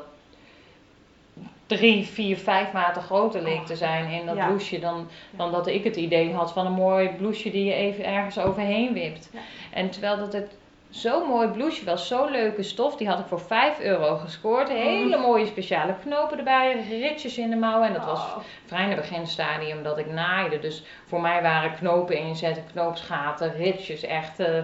[1.68, 4.46] drie, vier, vijf maten groter leek te zijn in dat Ja.
[4.46, 8.06] blouseje dan, dan dat ik het idee had van een mooi blouseje die je even
[8.06, 9.30] ergens overheen wipt.
[9.34, 9.40] Ja.
[9.74, 10.56] En terwijl dat het
[10.92, 14.70] zo'n mooi blouseje was, zo'n leuke stof, die had ik voor 5 euro gescoord.
[14.70, 17.88] Hele mooie speciale knopen erbij, ritjes in de mouwen.
[17.88, 18.38] En dat was Oh.
[18.66, 20.60] vrij in het beginstadium dat ik naaide.
[20.60, 24.40] Dus voor mij waren knopen inzetten, knoopsgaten, ritsjes echt.
[24.40, 24.64] eh,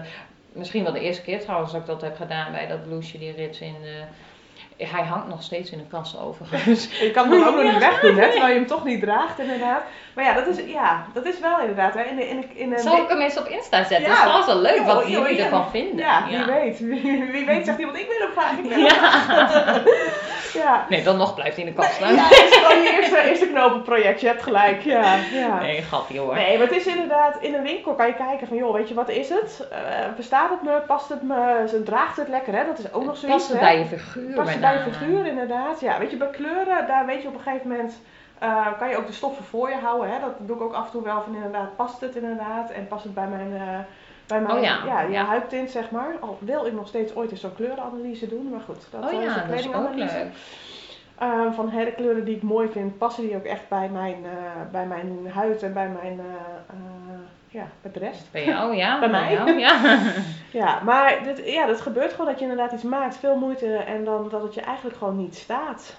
[0.52, 3.32] misschien wel de eerste keer trouwens dat ik dat heb gedaan bij dat blouseje, die
[3.32, 4.02] rits in de...
[4.78, 6.88] Hij hangt nog steeds in de kast overigens.
[7.00, 9.82] Je kan hem ook nog niet wegdoen, hè, terwijl je hem toch niet draagt, inderdaad.
[10.14, 11.94] Maar ja, dat is, ja, dat is wel inderdaad.
[11.94, 12.02] Hè.
[12.02, 14.00] In, de, in, de, in een Zal ik hem eens op Insta zetten?
[14.00, 14.06] Ja.
[14.08, 15.44] Dat is trouwens wel leuk wat jullie ja.
[15.44, 16.04] ervan vinden.
[16.04, 16.78] Ja, wie weet.
[16.78, 18.52] Wie, wie weet zegt iemand, ik wil hem graag.
[18.52, 20.10] Ik wil hem
[20.52, 20.86] Ja.
[20.88, 22.14] Nee, dan nog blijft hij in de kast staan.
[22.14, 24.20] Ja, het is gewoon je eerste, eerste knopenproject.
[24.20, 24.82] Je hebt gelijk.
[24.82, 25.60] Ja, ja.
[25.60, 26.34] Nee, grapje hoor.
[26.34, 28.94] Nee, maar het is inderdaad, in een winkel kan je kijken van, joh, weet je,
[28.94, 29.66] wat is het?
[29.70, 29.78] Eh,
[30.16, 30.80] bestaat het me?
[30.86, 31.64] Past het me?
[31.68, 32.64] Ze draagt het lekker, hè?
[32.66, 33.66] Dat is ook nog zoiets, Past het hè?
[33.66, 35.80] bij je figuur Past het bij je figuur, inderdaad.
[35.80, 38.00] Ja, weet je, bij kleuren, daar weet je op een gegeven moment,
[38.38, 40.20] eh, kan je ook de stoffen voor je houden, hè?
[40.20, 42.70] Dat doe ik ook af en toe wel van, inderdaad, past het inderdaad?
[42.70, 43.52] En past het bij mijn...
[43.54, 43.78] eh,
[44.28, 45.24] bij mijn Oh ja, ja, ja.
[45.24, 46.14] huidtint, zeg maar.
[46.20, 48.86] Al wil ik nog steeds ooit eens zo'n kleurenanalyse doen, maar goed.
[48.90, 50.14] Dat Oh eh, is een kledinganalyse.
[50.14, 50.32] leuk.
[51.18, 54.16] Eh, van hè, de kleuren die ik mooi vind, passen die ook echt bij mijn,
[54.24, 56.76] eh, bij mijn huid en bij mijn, eh,
[57.48, 58.32] ja, bij de rest.
[58.32, 58.98] Bij jou, ja.
[59.00, 59.32] Bij mij.
[59.32, 59.98] jou, ja.
[60.52, 64.04] Ja, maar dit, ja, dat gebeurt gewoon dat je inderdaad iets maakt, veel moeite en
[64.04, 65.96] dan dat het je eigenlijk gewoon niet staat.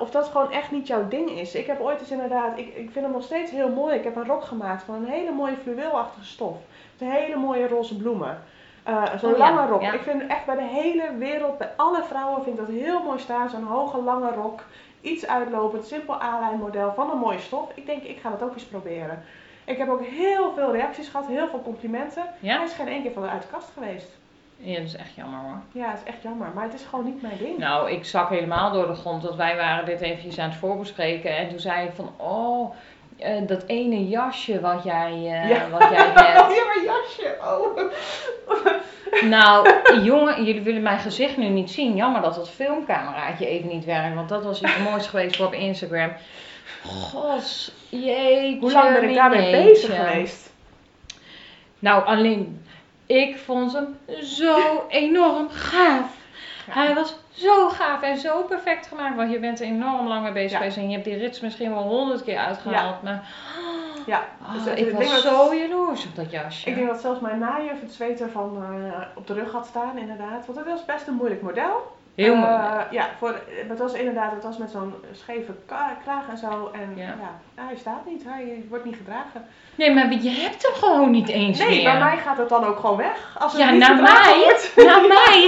[0.00, 1.54] Of dat gewoon echt niet jouw ding is.
[1.54, 3.96] Ik heb ooit eens inderdaad, ik, ik vind hem nog steeds heel mooi.
[3.96, 6.56] Ik heb een rok gemaakt van een hele mooie fluweelachtige stof.
[6.98, 8.38] Hele mooie roze bloemen.
[8.82, 9.82] Eh, Zo'n Oh ja, lange rok.
[9.82, 9.92] ja.
[9.92, 13.18] Ik vind echt bij de hele wereld, bij alle vrouwen vind ik dat heel mooi
[13.18, 13.48] staan.
[13.50, 14.60] Zo'n hoge lange rok.
[15.00, 17.70] Iets uitlopend, simpel aanlijnmodel van een mooie stof.
[17.74, 19.22] Ik denk, ik ga dat ook eens proberen.
[19.64, 22.22] Ik heb ook heel veel reacties gehad, heel veel complimenten.
[22.40, 22.56] Ja?
[22.56, 24.16] Hij is geen één keer van de uit de kast geweest.
[24.56, 25.58] Ja, dat is echt jammer hoor.
[25.72, 27.58] Ja, het is echt jammer, maar het is gewoon niet mijn ding.
[27.58, 31.36] Nou, ik zak helemaal door de grond, want wij waren dit eventjes aan het voorbespreken.
[31.36, 32.74] En toen zei ik van, oh,
[33.18, 35.68] eh, dat ene jasje wat jij, eh, Ja.
[35.70, 36.54] wat jij Oh, hebt.
[36.56, 37.36] ja, maar jasje.
[37.40, 37.78] Oh.
[39.22, 39.68] Nou,
[40.02, 41.96] jongen, jullie willen mijn gezicht nu niet zien.
[41.96, 45.52] Jammer dat dat filmcameraatje even niet werkt, want dat was iets moois geweest voor op
[45.52, 46.12] Instagram.
[46.84, 48.56] God, jeetje.
[48.60, 50.52] Hoe lang ben ik daarmee bezig geweest?
[51.78, 52.64] Nou, alleen,
[53.06, 56.16] ik vond hem zo enorm gaaf.
[56.70, 60.32] Hij was zo gaaf en zo perfect gemaakt, want je bent er enorm lang mee
[60.32, 60.56] bezig Ja.
[60.58, 63.02] geweest en je hebt die rits misschien wel honderd keer uitgehaald.
[63.02, 63.28] Maar
[64.06, 66.68] Ja, ah, dus het- ik ik was denk dat- zo jaloers op dat jasje.
[66.68, 69.98] Ik denk dat zelfs mijn najuf het zweet ervan eh, op de rug had staan,
[69.98, 70.46] inderdaad.
[70.46, 71.96] Want het was best een moeilijk model.
[72.14, 72.84] Heel Eh, mooi.
[72.90, 75.52] ja, voor, het was inderdaad, het was met zo'n scheve
[76.04, 76.70] kraag en zo.
[76.72, 77.02] En Ja.
[77.04, 77.64] ja.
[77.64, 79.46] hij staat niet, hij wordt niet gedragen.
[79.74, 81.82] Nee, maar je hebt hem gewoon niet eens Nee, meer.
[81.92, 83.36] bij mij gaat het dan ook gewoon weg.
[83.38, 84.40] Als het Ja, niet naar mij.
[84.44, 84.72] wordt.
[84.76, 85.47] Naar mij.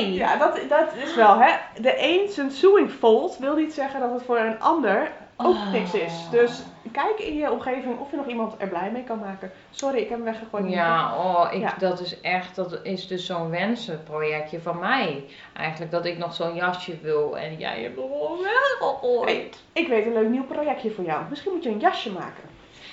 [0.00, 0.36] Ja.
[0.36, 1.52] dat, dat is wel, hè.
[1.80, 5.72] De een zijn sewing fold wil niet zeggen dat het voor een ander ook Oh.
[5.72, 6.12] niks is.
[6.30, 9.50] Dus kijk in je omgeving of je nog iemand er blij mee kan maken.
[9.70, 10.70] Sorry, ik heb hem weggegooid.
[10.70, 11.74] Ja, oh, ik, Ja.
[11.78, 15.24] dat is echt, dat is dus zo'n wensenprojectje van mij.
[15.56, 18.08] Eigenlijk dat ik nog zo'n jasje wil en jij hebt hem
[18.42, 19.24] weggegooid.
[19.26, 21.22] Hey, ik weet een leuk nieuw projectje voor jou.
[21.28, 22.42] Misschien moet je een jasje maken.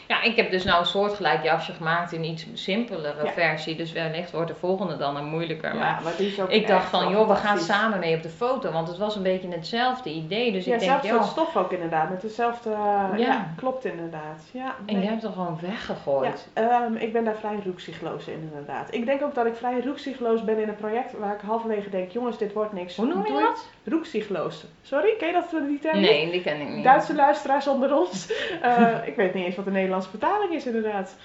[0.09, 3.31] Ja, ik heb dus nou een soortgelijk jasje gemaakt in iets simpelere Ja.
[3.31, 3.75] versie.
[3.75, 5.75] Dus wellicht wordt de volgende dan een moeilijker.
[5.75, 8.21] Maar Ja, maar die is ook ik dacht van, joh, we gaan samen mee op
[8.23, 8.71] de foto.
[8.71, 10.51] Want het was een beetje hetzelfde idee.
[10.51, 11.23] Dus Ja, ik denk, joh.
[11.23, 12.09] stof ook inderdaad.
[12.09, 12.69] Met dezelfde...
[12.69, 13.53] Ja, Ja.
[13.55, 14.43] klopt inderdaad.
[14.51, 16.47] Ja, En jij hebt er gewoon weggegooid.
[16.53, 18.93] Ehm, ik ben daar vrij roekzichtloos in inderdaad.
[18.93, 22.11] Ik denk ook dat ik vrij roekzichtloos ben in een project waar ik halverwege denk,
[22.11, 22.95] jongens, dit wordt niks.
[22.95, 23.67] Hoe noem je dat?
[23.89, 24.63] Roekzichtloos.
[24.81, 25.99] Sorry, ken je dat die term?
[25.99, 26.83] Nee, die ken ik niet.
[26.83, 28.27] Duitse luisteraars onder ons.
[28.61, 31.15] Eh, ik weet niet eens wat de Nederlandse vertaling is inderdaad.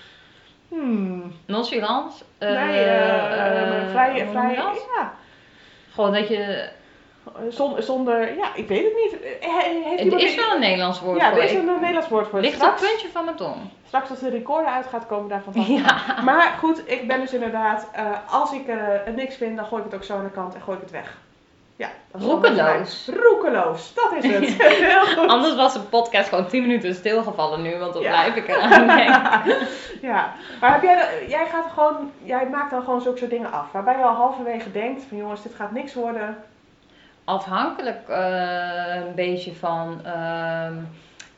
[0.69, 1.33] Hmm.
[1.47, 2.25] Nonchalant?
[2.39, 5.15] nee, Eh, eh, vrij, vrij, ja.
[5.95, 6.69] Gewoon dat je
[7.49, 9.17] Zonder, zonder, ja, ik weet het niet.
[9.41, 11.39] Heeft Er iemand is een- wel een Nederlands woord Ja, voor.
[11.39, 12.41] er is een Nederlands woord voor.
[12.41, 13.57] Ligt op het Straks, puntje van mijn tong.
[13.87, 15.69] straks als de recorder uitgaat, komen daarvan vast.
[15.69, 16.23] Ja.
[16.25, 17.89] Maar goed, ik ben dus inderdaad,
[18.31, 18.63] als ik
[19.05, 20.83] het niks vind, dan gooi ik het ook zo aan de kant en gooi ik
[20.83, 21.17] het weg.
[21.77, 23.09] Ja, Roekeloos.
[23.23, 24.45] Roekeloos, dat is het.
[24.73, 25.29] Heel goed.
[25.29, 28.09] Anders was de podcast gewoon 10 minuten stilgevallen nu, want dan Ja.
[28.11, 29.67] blijf ik eraan denken.
[30.03, 33.73] Ja, maar heb jij, jij gaat gewoon, jij maakt dan gewoon zulke soort dingen af.
[33.73, 36.37] Waarbij je al halverwege denkt van jongens, dit gaat niks worden.
[37.25, 40.01] Afhankelijk eh, een beetje van.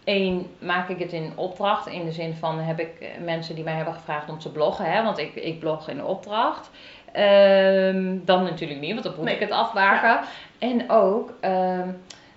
[0.05, 1.87] één, maak ik het in opdracht.
[1.87, 2.91] In de zin van heb ik
[3.25, 4.85] mensen die mij hebben gevraagd om te bloggen.
[4.93, 6.71] Hè, want ik, ik blog in opdracht.
[7.17, 9.35] Ehm, dan natuurlijk niet, want dan moet Nee.
[9.35, 10.21] ik het afwagen.
[10.59, 11.33] En ook.
[11.41, 11.89] ehm,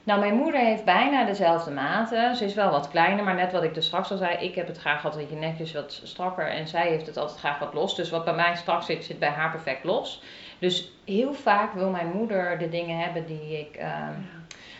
[0.03, 2.35] nou, mijn moeder heeft bijna dezelfde maten.
[2.35, 4.37] Ze is wel wat kleiner, maar net wat ik dus straks al zei.
[4.37, 6.47] Ik heb het graag altijd netjes wat strakker.
[6.49, 7.95] En zij heeft het altijd graag wat los.
[7.95, 10.21] Dus wat bij mij strak zit, zit bij haar perfect los.
[10.59, 13.75] Dus heel vaak wil mijn moeder de dingen hebben die ik.
[13.75, 14.13] ehm,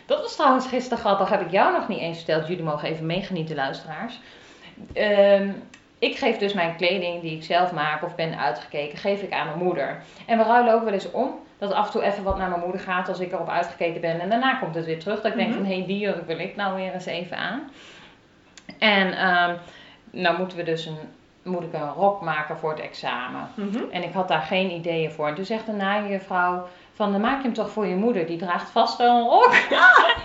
[0.06, 2.46] dat was trouwens gisteren grappig, heb ik jou nog niet eens verteld.
[2.46, 4.20] Jullie mogen even meegenieten, luisteraars.
[4.92, 5.48] Ehm,
[6.00, 9.46] ik geef dus mijn kleding die ik zelf maak of ben uitgekeken, geef ik aan
[9.46, 10.02] mijn moeder.
[10.26, 12.60] En we ruilen ook wel eens om dat af en toe even wat naar mijn
[12.60, 14.20] moeder gaat als ik erop uitgekeken ben.
[14.20, 15.20] En daarna komt het weer terug.
[15.20, 15.58] Dat ik denk Mhm.
[15.58, 17.70] van, hé, hey, die jurk wil ik nou weer eens even aan.
[18.78, 19.54] En ehm,
[20.10, 20.98] nou moeten we dus een,
[21.42, 23.48] moet ik een rok maken voor het examen.
[23.54, 23.78] Mhm.
[23.90, 25.28] En ik had daar geen ideeën voor.
[25.28, 28.26] En toen zegt de naaijuffrouw van, dan maak je hem toch voor je moeder.
[28.26, 29.52] Die draagt vast wel een rok.
[29.70, 30.16] maar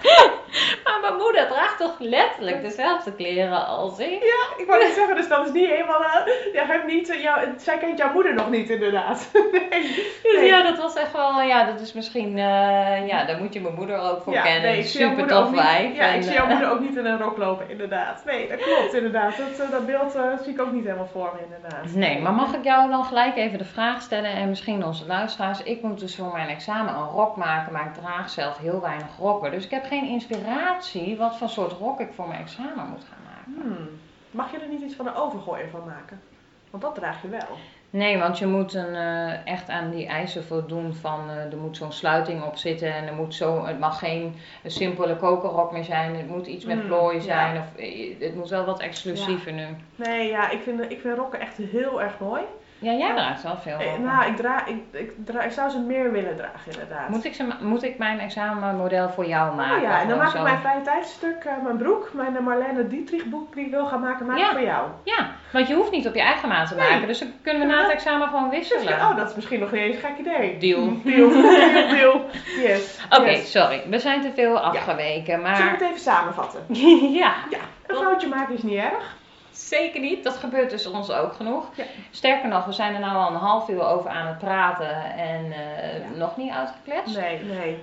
[1.07, 4.23] mijn moeder draagt toch letterlijk dezelfde kleren als ik.
[4.23, 6.03] Ja, ik wou net zeggen, dus dat is niet helemaal.
[6.03, 9.29] eh, jij hebt niet, eh, jou, zij kent jouw moeder nog niet, inderdaad.
[9.51, 9.81] nee.
[10.23, 10.45] Dus Nee.
[10.45, 13.73] ja, dat was echt wel, ja, dat is misschien, eh, ja, daar moet je mijn
[13.75, 14.71] moeder ook voor Ja, kennen.
[14.71, 15.95] nee, Super tof wijf.
[15.95, 18.21] Ja, En, ik zie jouw moeder ook niet in een rok lopen, inderdaad.
[18.25, 19.37] Nee, dat klopt, inderdaad.
[19.57, 21.93] Dat, dat beeld zie ik ook niet helemaal voor me, inderdaad.
[21.93, 25.63] Nee, maar mag ik jou dan gelijk even de vraag stellen en misschien onze luisteraars.
[25.63, 29.07] Ik moet dus voor mijn examen een rok maken, maar ik draag zelf heel weinig
[29.19, 29.51] rokken.
[29.51, 33.23] Dus ik heb geen inspiratie wat voor soort rok ik voor mijn examen moet gaan
[33.25, 33.61] maken.
[33.61, 33.87] Hmm.
[34.31, 36.21] Mag je er niet iets van een overgooien van maken?
[36.69, 37.57] Want dat draag je wel.
[37.89, 41.77] Nee, want je moet een, eh, echt aan die eisen voldoen van eh, er moet
[41.77, 46.15] zo'n sluiting op zitten en er moet zo, het mag geen simpele kokerrok meer zijn,
[46.15, 47.21] het moet iets met Mm, plooien ja.
[47.21, 49.65] zijn of eh, het moet wel wat exclusiever nu.
[49.95, 52.41] Nee, ja, ik vind, ik vind rokken echt heel erg mooi.
[52.79, 55.79] Ja, jij draagt wel veel Eh, nou, ik, draag, ik, ik, draag, ik zou ze
[55.79, 57.09] meer willen dragen, inderdaad.
[57.09, 59.75] Moet ik, ze, moet ik mijn examenmodel voor jou maken?
[59.75, 63.25] Oh ja, en dan maak ik mijn vrije tijdstuk, eh, mijn broek, mijn Marlene Dietrich
[63.25, 64.51] boek die ik wil gaan maken, maak ik Ja.
[64.51, 64.87] voor jou.
[65.03, 66.89] Ja, want je hoeft niet op je eigen maat te Nee.
[66.89, 67.07] maken.
[67.07, 68.93] Dus dan kunnen we na het examen gewoon Dus, wisselen.
[68.99, 70.57] oh, dat is misschien nog niet eens een gek idee.
[70.57, 70.93] Deal.
[71.03, 72.25] Deal, deal, deal.
[72.57, 72.99] Yes.
[73.19, 73.51] Oké, yes.
[73.51, 73.83] sorry.
[73.89, 75.25] We zijn te veel afgeweken.
[75.25, 76.59] Zullen we Maar het even samenvatten?
[77.21, 79.15] ja, Ja, een foutje maken is niet erg.
[79.57, 80.23] Zeker niet.
[80.23, 81.69] Dat gebeurt dus ons ook genoeg.
[81.75, 81.83] Ja.
[82.11, 85.51] Sterker nog, we zijn er nou al een half uur over aan het praten en
[85.51, 86.17] eh, Ja.
[86.17, 87.17] nog niet uitgekletst.
[87.17, 87.77] Nee, nee.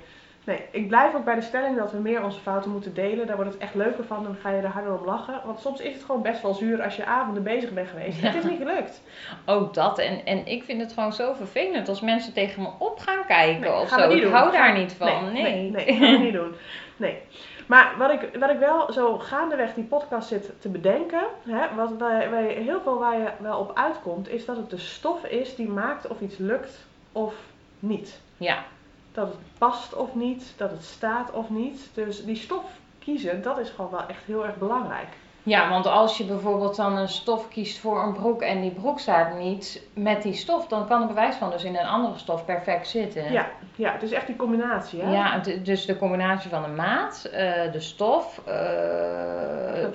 [0.45, 3.27] Nee, ik blijf ook bij de stelling dat we meer onze fouten moeten delen.
[3.27, 5.41] Daar wordt het echt leuker van, dan ga je er harder om lachen.
[5.45, 8.21] Want soms is het gewoon best wel zuur als je avonden bezig bent geweest.
[8.21, 8.27] Ja.
[8.31, 9.03] Het is niet gelukt.
[9.47, 9.99] Ook dat.
[9.99, 13.61] En, en ik vind het gewoon zo vervelend als mensen tegen me op gaan kijken
[13.61, 14.17] Nee, of gaan zo.
[14.17, 15.33] Ik hou daar niet van.
[15.33, 15.43] Nee.
[15.43, 16.55] nee, nee, gaan we niet doen.
[16.97, 17.19] Nee.
[17.67, 21.97] Maar wat ik, wat ik wel zo gaandeweg die podcast zit te bedenken, hè, wat
[21.97, 25.69] wij, heel veel waar je wel op uitkomt, is dat het de stof is die
[25.69, 27.35] maakt of iets lukt of
[27.79, 28.21] niet.
[28.37, 28.65] Ja,
[29.13, 31.91] Dat het past of niet, dat het staat of niet.
[31.95, 32.65] Dus die stof
[32.99, 35.09] kiezen, dat is gewoon wel echt heel erg belangrijk.
[35.45, 38.99] Ja, want als je bijvoorbeeld dan een stof kiest voor een broek en die broek
[39.01, 42.45] staat niet met die stof, dan kan er bewijs van dus in een andere stof
[42.45, 43.33] perfect zitten.
[43.33, 45.03] Ja, ja, het is echt die combinatie.
[45.03, 45.13] Hè?
[45.13, 48.55] Ja, het- dus de combinatie van de maat, eh, de stof, eh,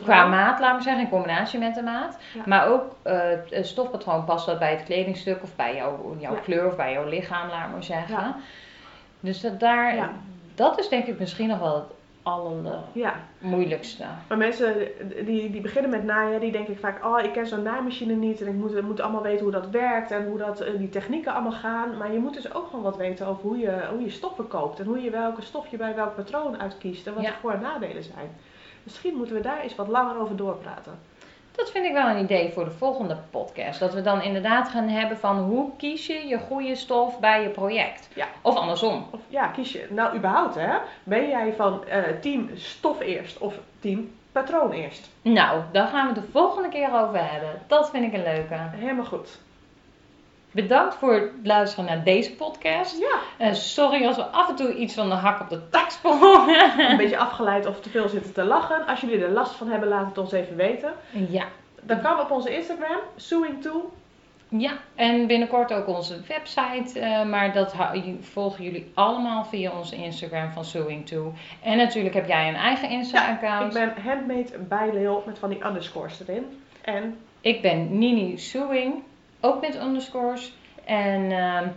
[0.03, 2.17] qua maat, laat maar zeggen, in combinatie met de maat.
[2.33, 2.41] Ja.
[2.45, 6.39] Maar ook eh, het stofpatroon past dat bij het kledingstuk of bij jouw, jouw Ja.
[6.39, 8.15] kleur of bij jouw lichaam, laat maar zeggen.
[8.17, 8.36] Ja.
[9.19, 10.10] Dus dat, daar,
[10.55, 11.83] dat is denk ik misschien nog wel het
[12.91, 13.13] ja.
[13.41, 14.03] allermoeilijkste.
[14.27, 14.75] Maar mensen
[15.25, 18.47] die, die beginnen met naaien, die denken vaak, oh ik ken zo'n naaimachine niet en
[18.47, 21.51] ik moet, moet allemaal weten hoe dat werkt en hoe dat, eh, die technieken allemaal
[21.51, 21.97] gaan.
[21.97, 24.79] Maar je moet dus ook gewoon wat weten over hoe je, hoe je stoffen koopt
[24.79, 27.29] en hoe je welke stof je bij welk patroon uitkiest en wat Ja.
[27.29, 28.29] de voor- en nadelen zijn.
[28.83, 30.99] Misschien moeten we daar eens wat langer over doorpraten.
[31.58, 33.79] Dat vind ik wel een idee voor de volgende podcast.
[33.79, 37.49] Dat we dan inderdaad gaan hebben van hoe kies je je goede stof bij je
[37.49, 38.10] project.
[38.13, 38.27] Ja.
[38.41, 39.08] Of andersom.
[39.12, 43.60] Of ja, kies je, nou überhaupt hè, ben jij van eh, team stof eerst of
[43.79, 45.10] team patroon eerst?
[45.21, 47.62] Nou, daar gaan we het de volgende keer over hebben.
[47.67, 48.55] Dat vind ik een leuke.
[48.55, 49.39] Helemaal goed.
[50.58, 52.99] Bedankt voor het luisteren naar deze podcast.
[52.99, 55.89] Ja, Eh, sorry als we af en toe iets van de hak op de tak
[55.89, 56.89] sprongen.
[56.89, 58.85] een beetje afgeleid of te veel zitten te lachen.
[58.87, 60.93] Als jullie er last van hebben, laat het ons even weten.
[61.29, 61.43] ja,
[61.81, 63.69] Dat kan op onze Instagram, suing2
[64.49, 66.99] Ja, en binnenkort ook onze website.
[66.99, 67.73] eh, maar dat
[68.21, 71.33] volgen jullie allemaal via onze Instagram van Sewing To.
[71.63, 73.73] En natuurlijk heb jij een eigen Ik Insta-account.
[73.73, 76.62] ben handmade bij Leel met van die underscores erin.
[76.81, 79.03] En Ik ben Nini Sewing,
[79.48, 80.54] ook met underscores.
[80.85, 81.67] En ehm,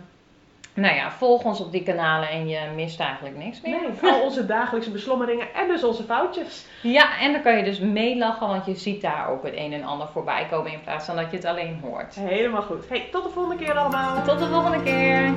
[0.73, 3.79] nou ja, volg ons op die kanalen en je mist eigenlijk niks meer.
[4.01, 6.65] Nee, al onze dagelijkse beslommeringen en dus onze foutjes.
[6.81, 9.83] Ja, en dan kan je dus meelachen, want je ziet daar ook het een en
[9.83, 12.15] ander voorbij komen in plaats van dat je het alleen hoort.
[12.15, 12.89] Helemaal goed.
[12.89, 14.23] Hey, tot de volgende keer allemaal.
[14.23, 15.33] Tot de volgende keer.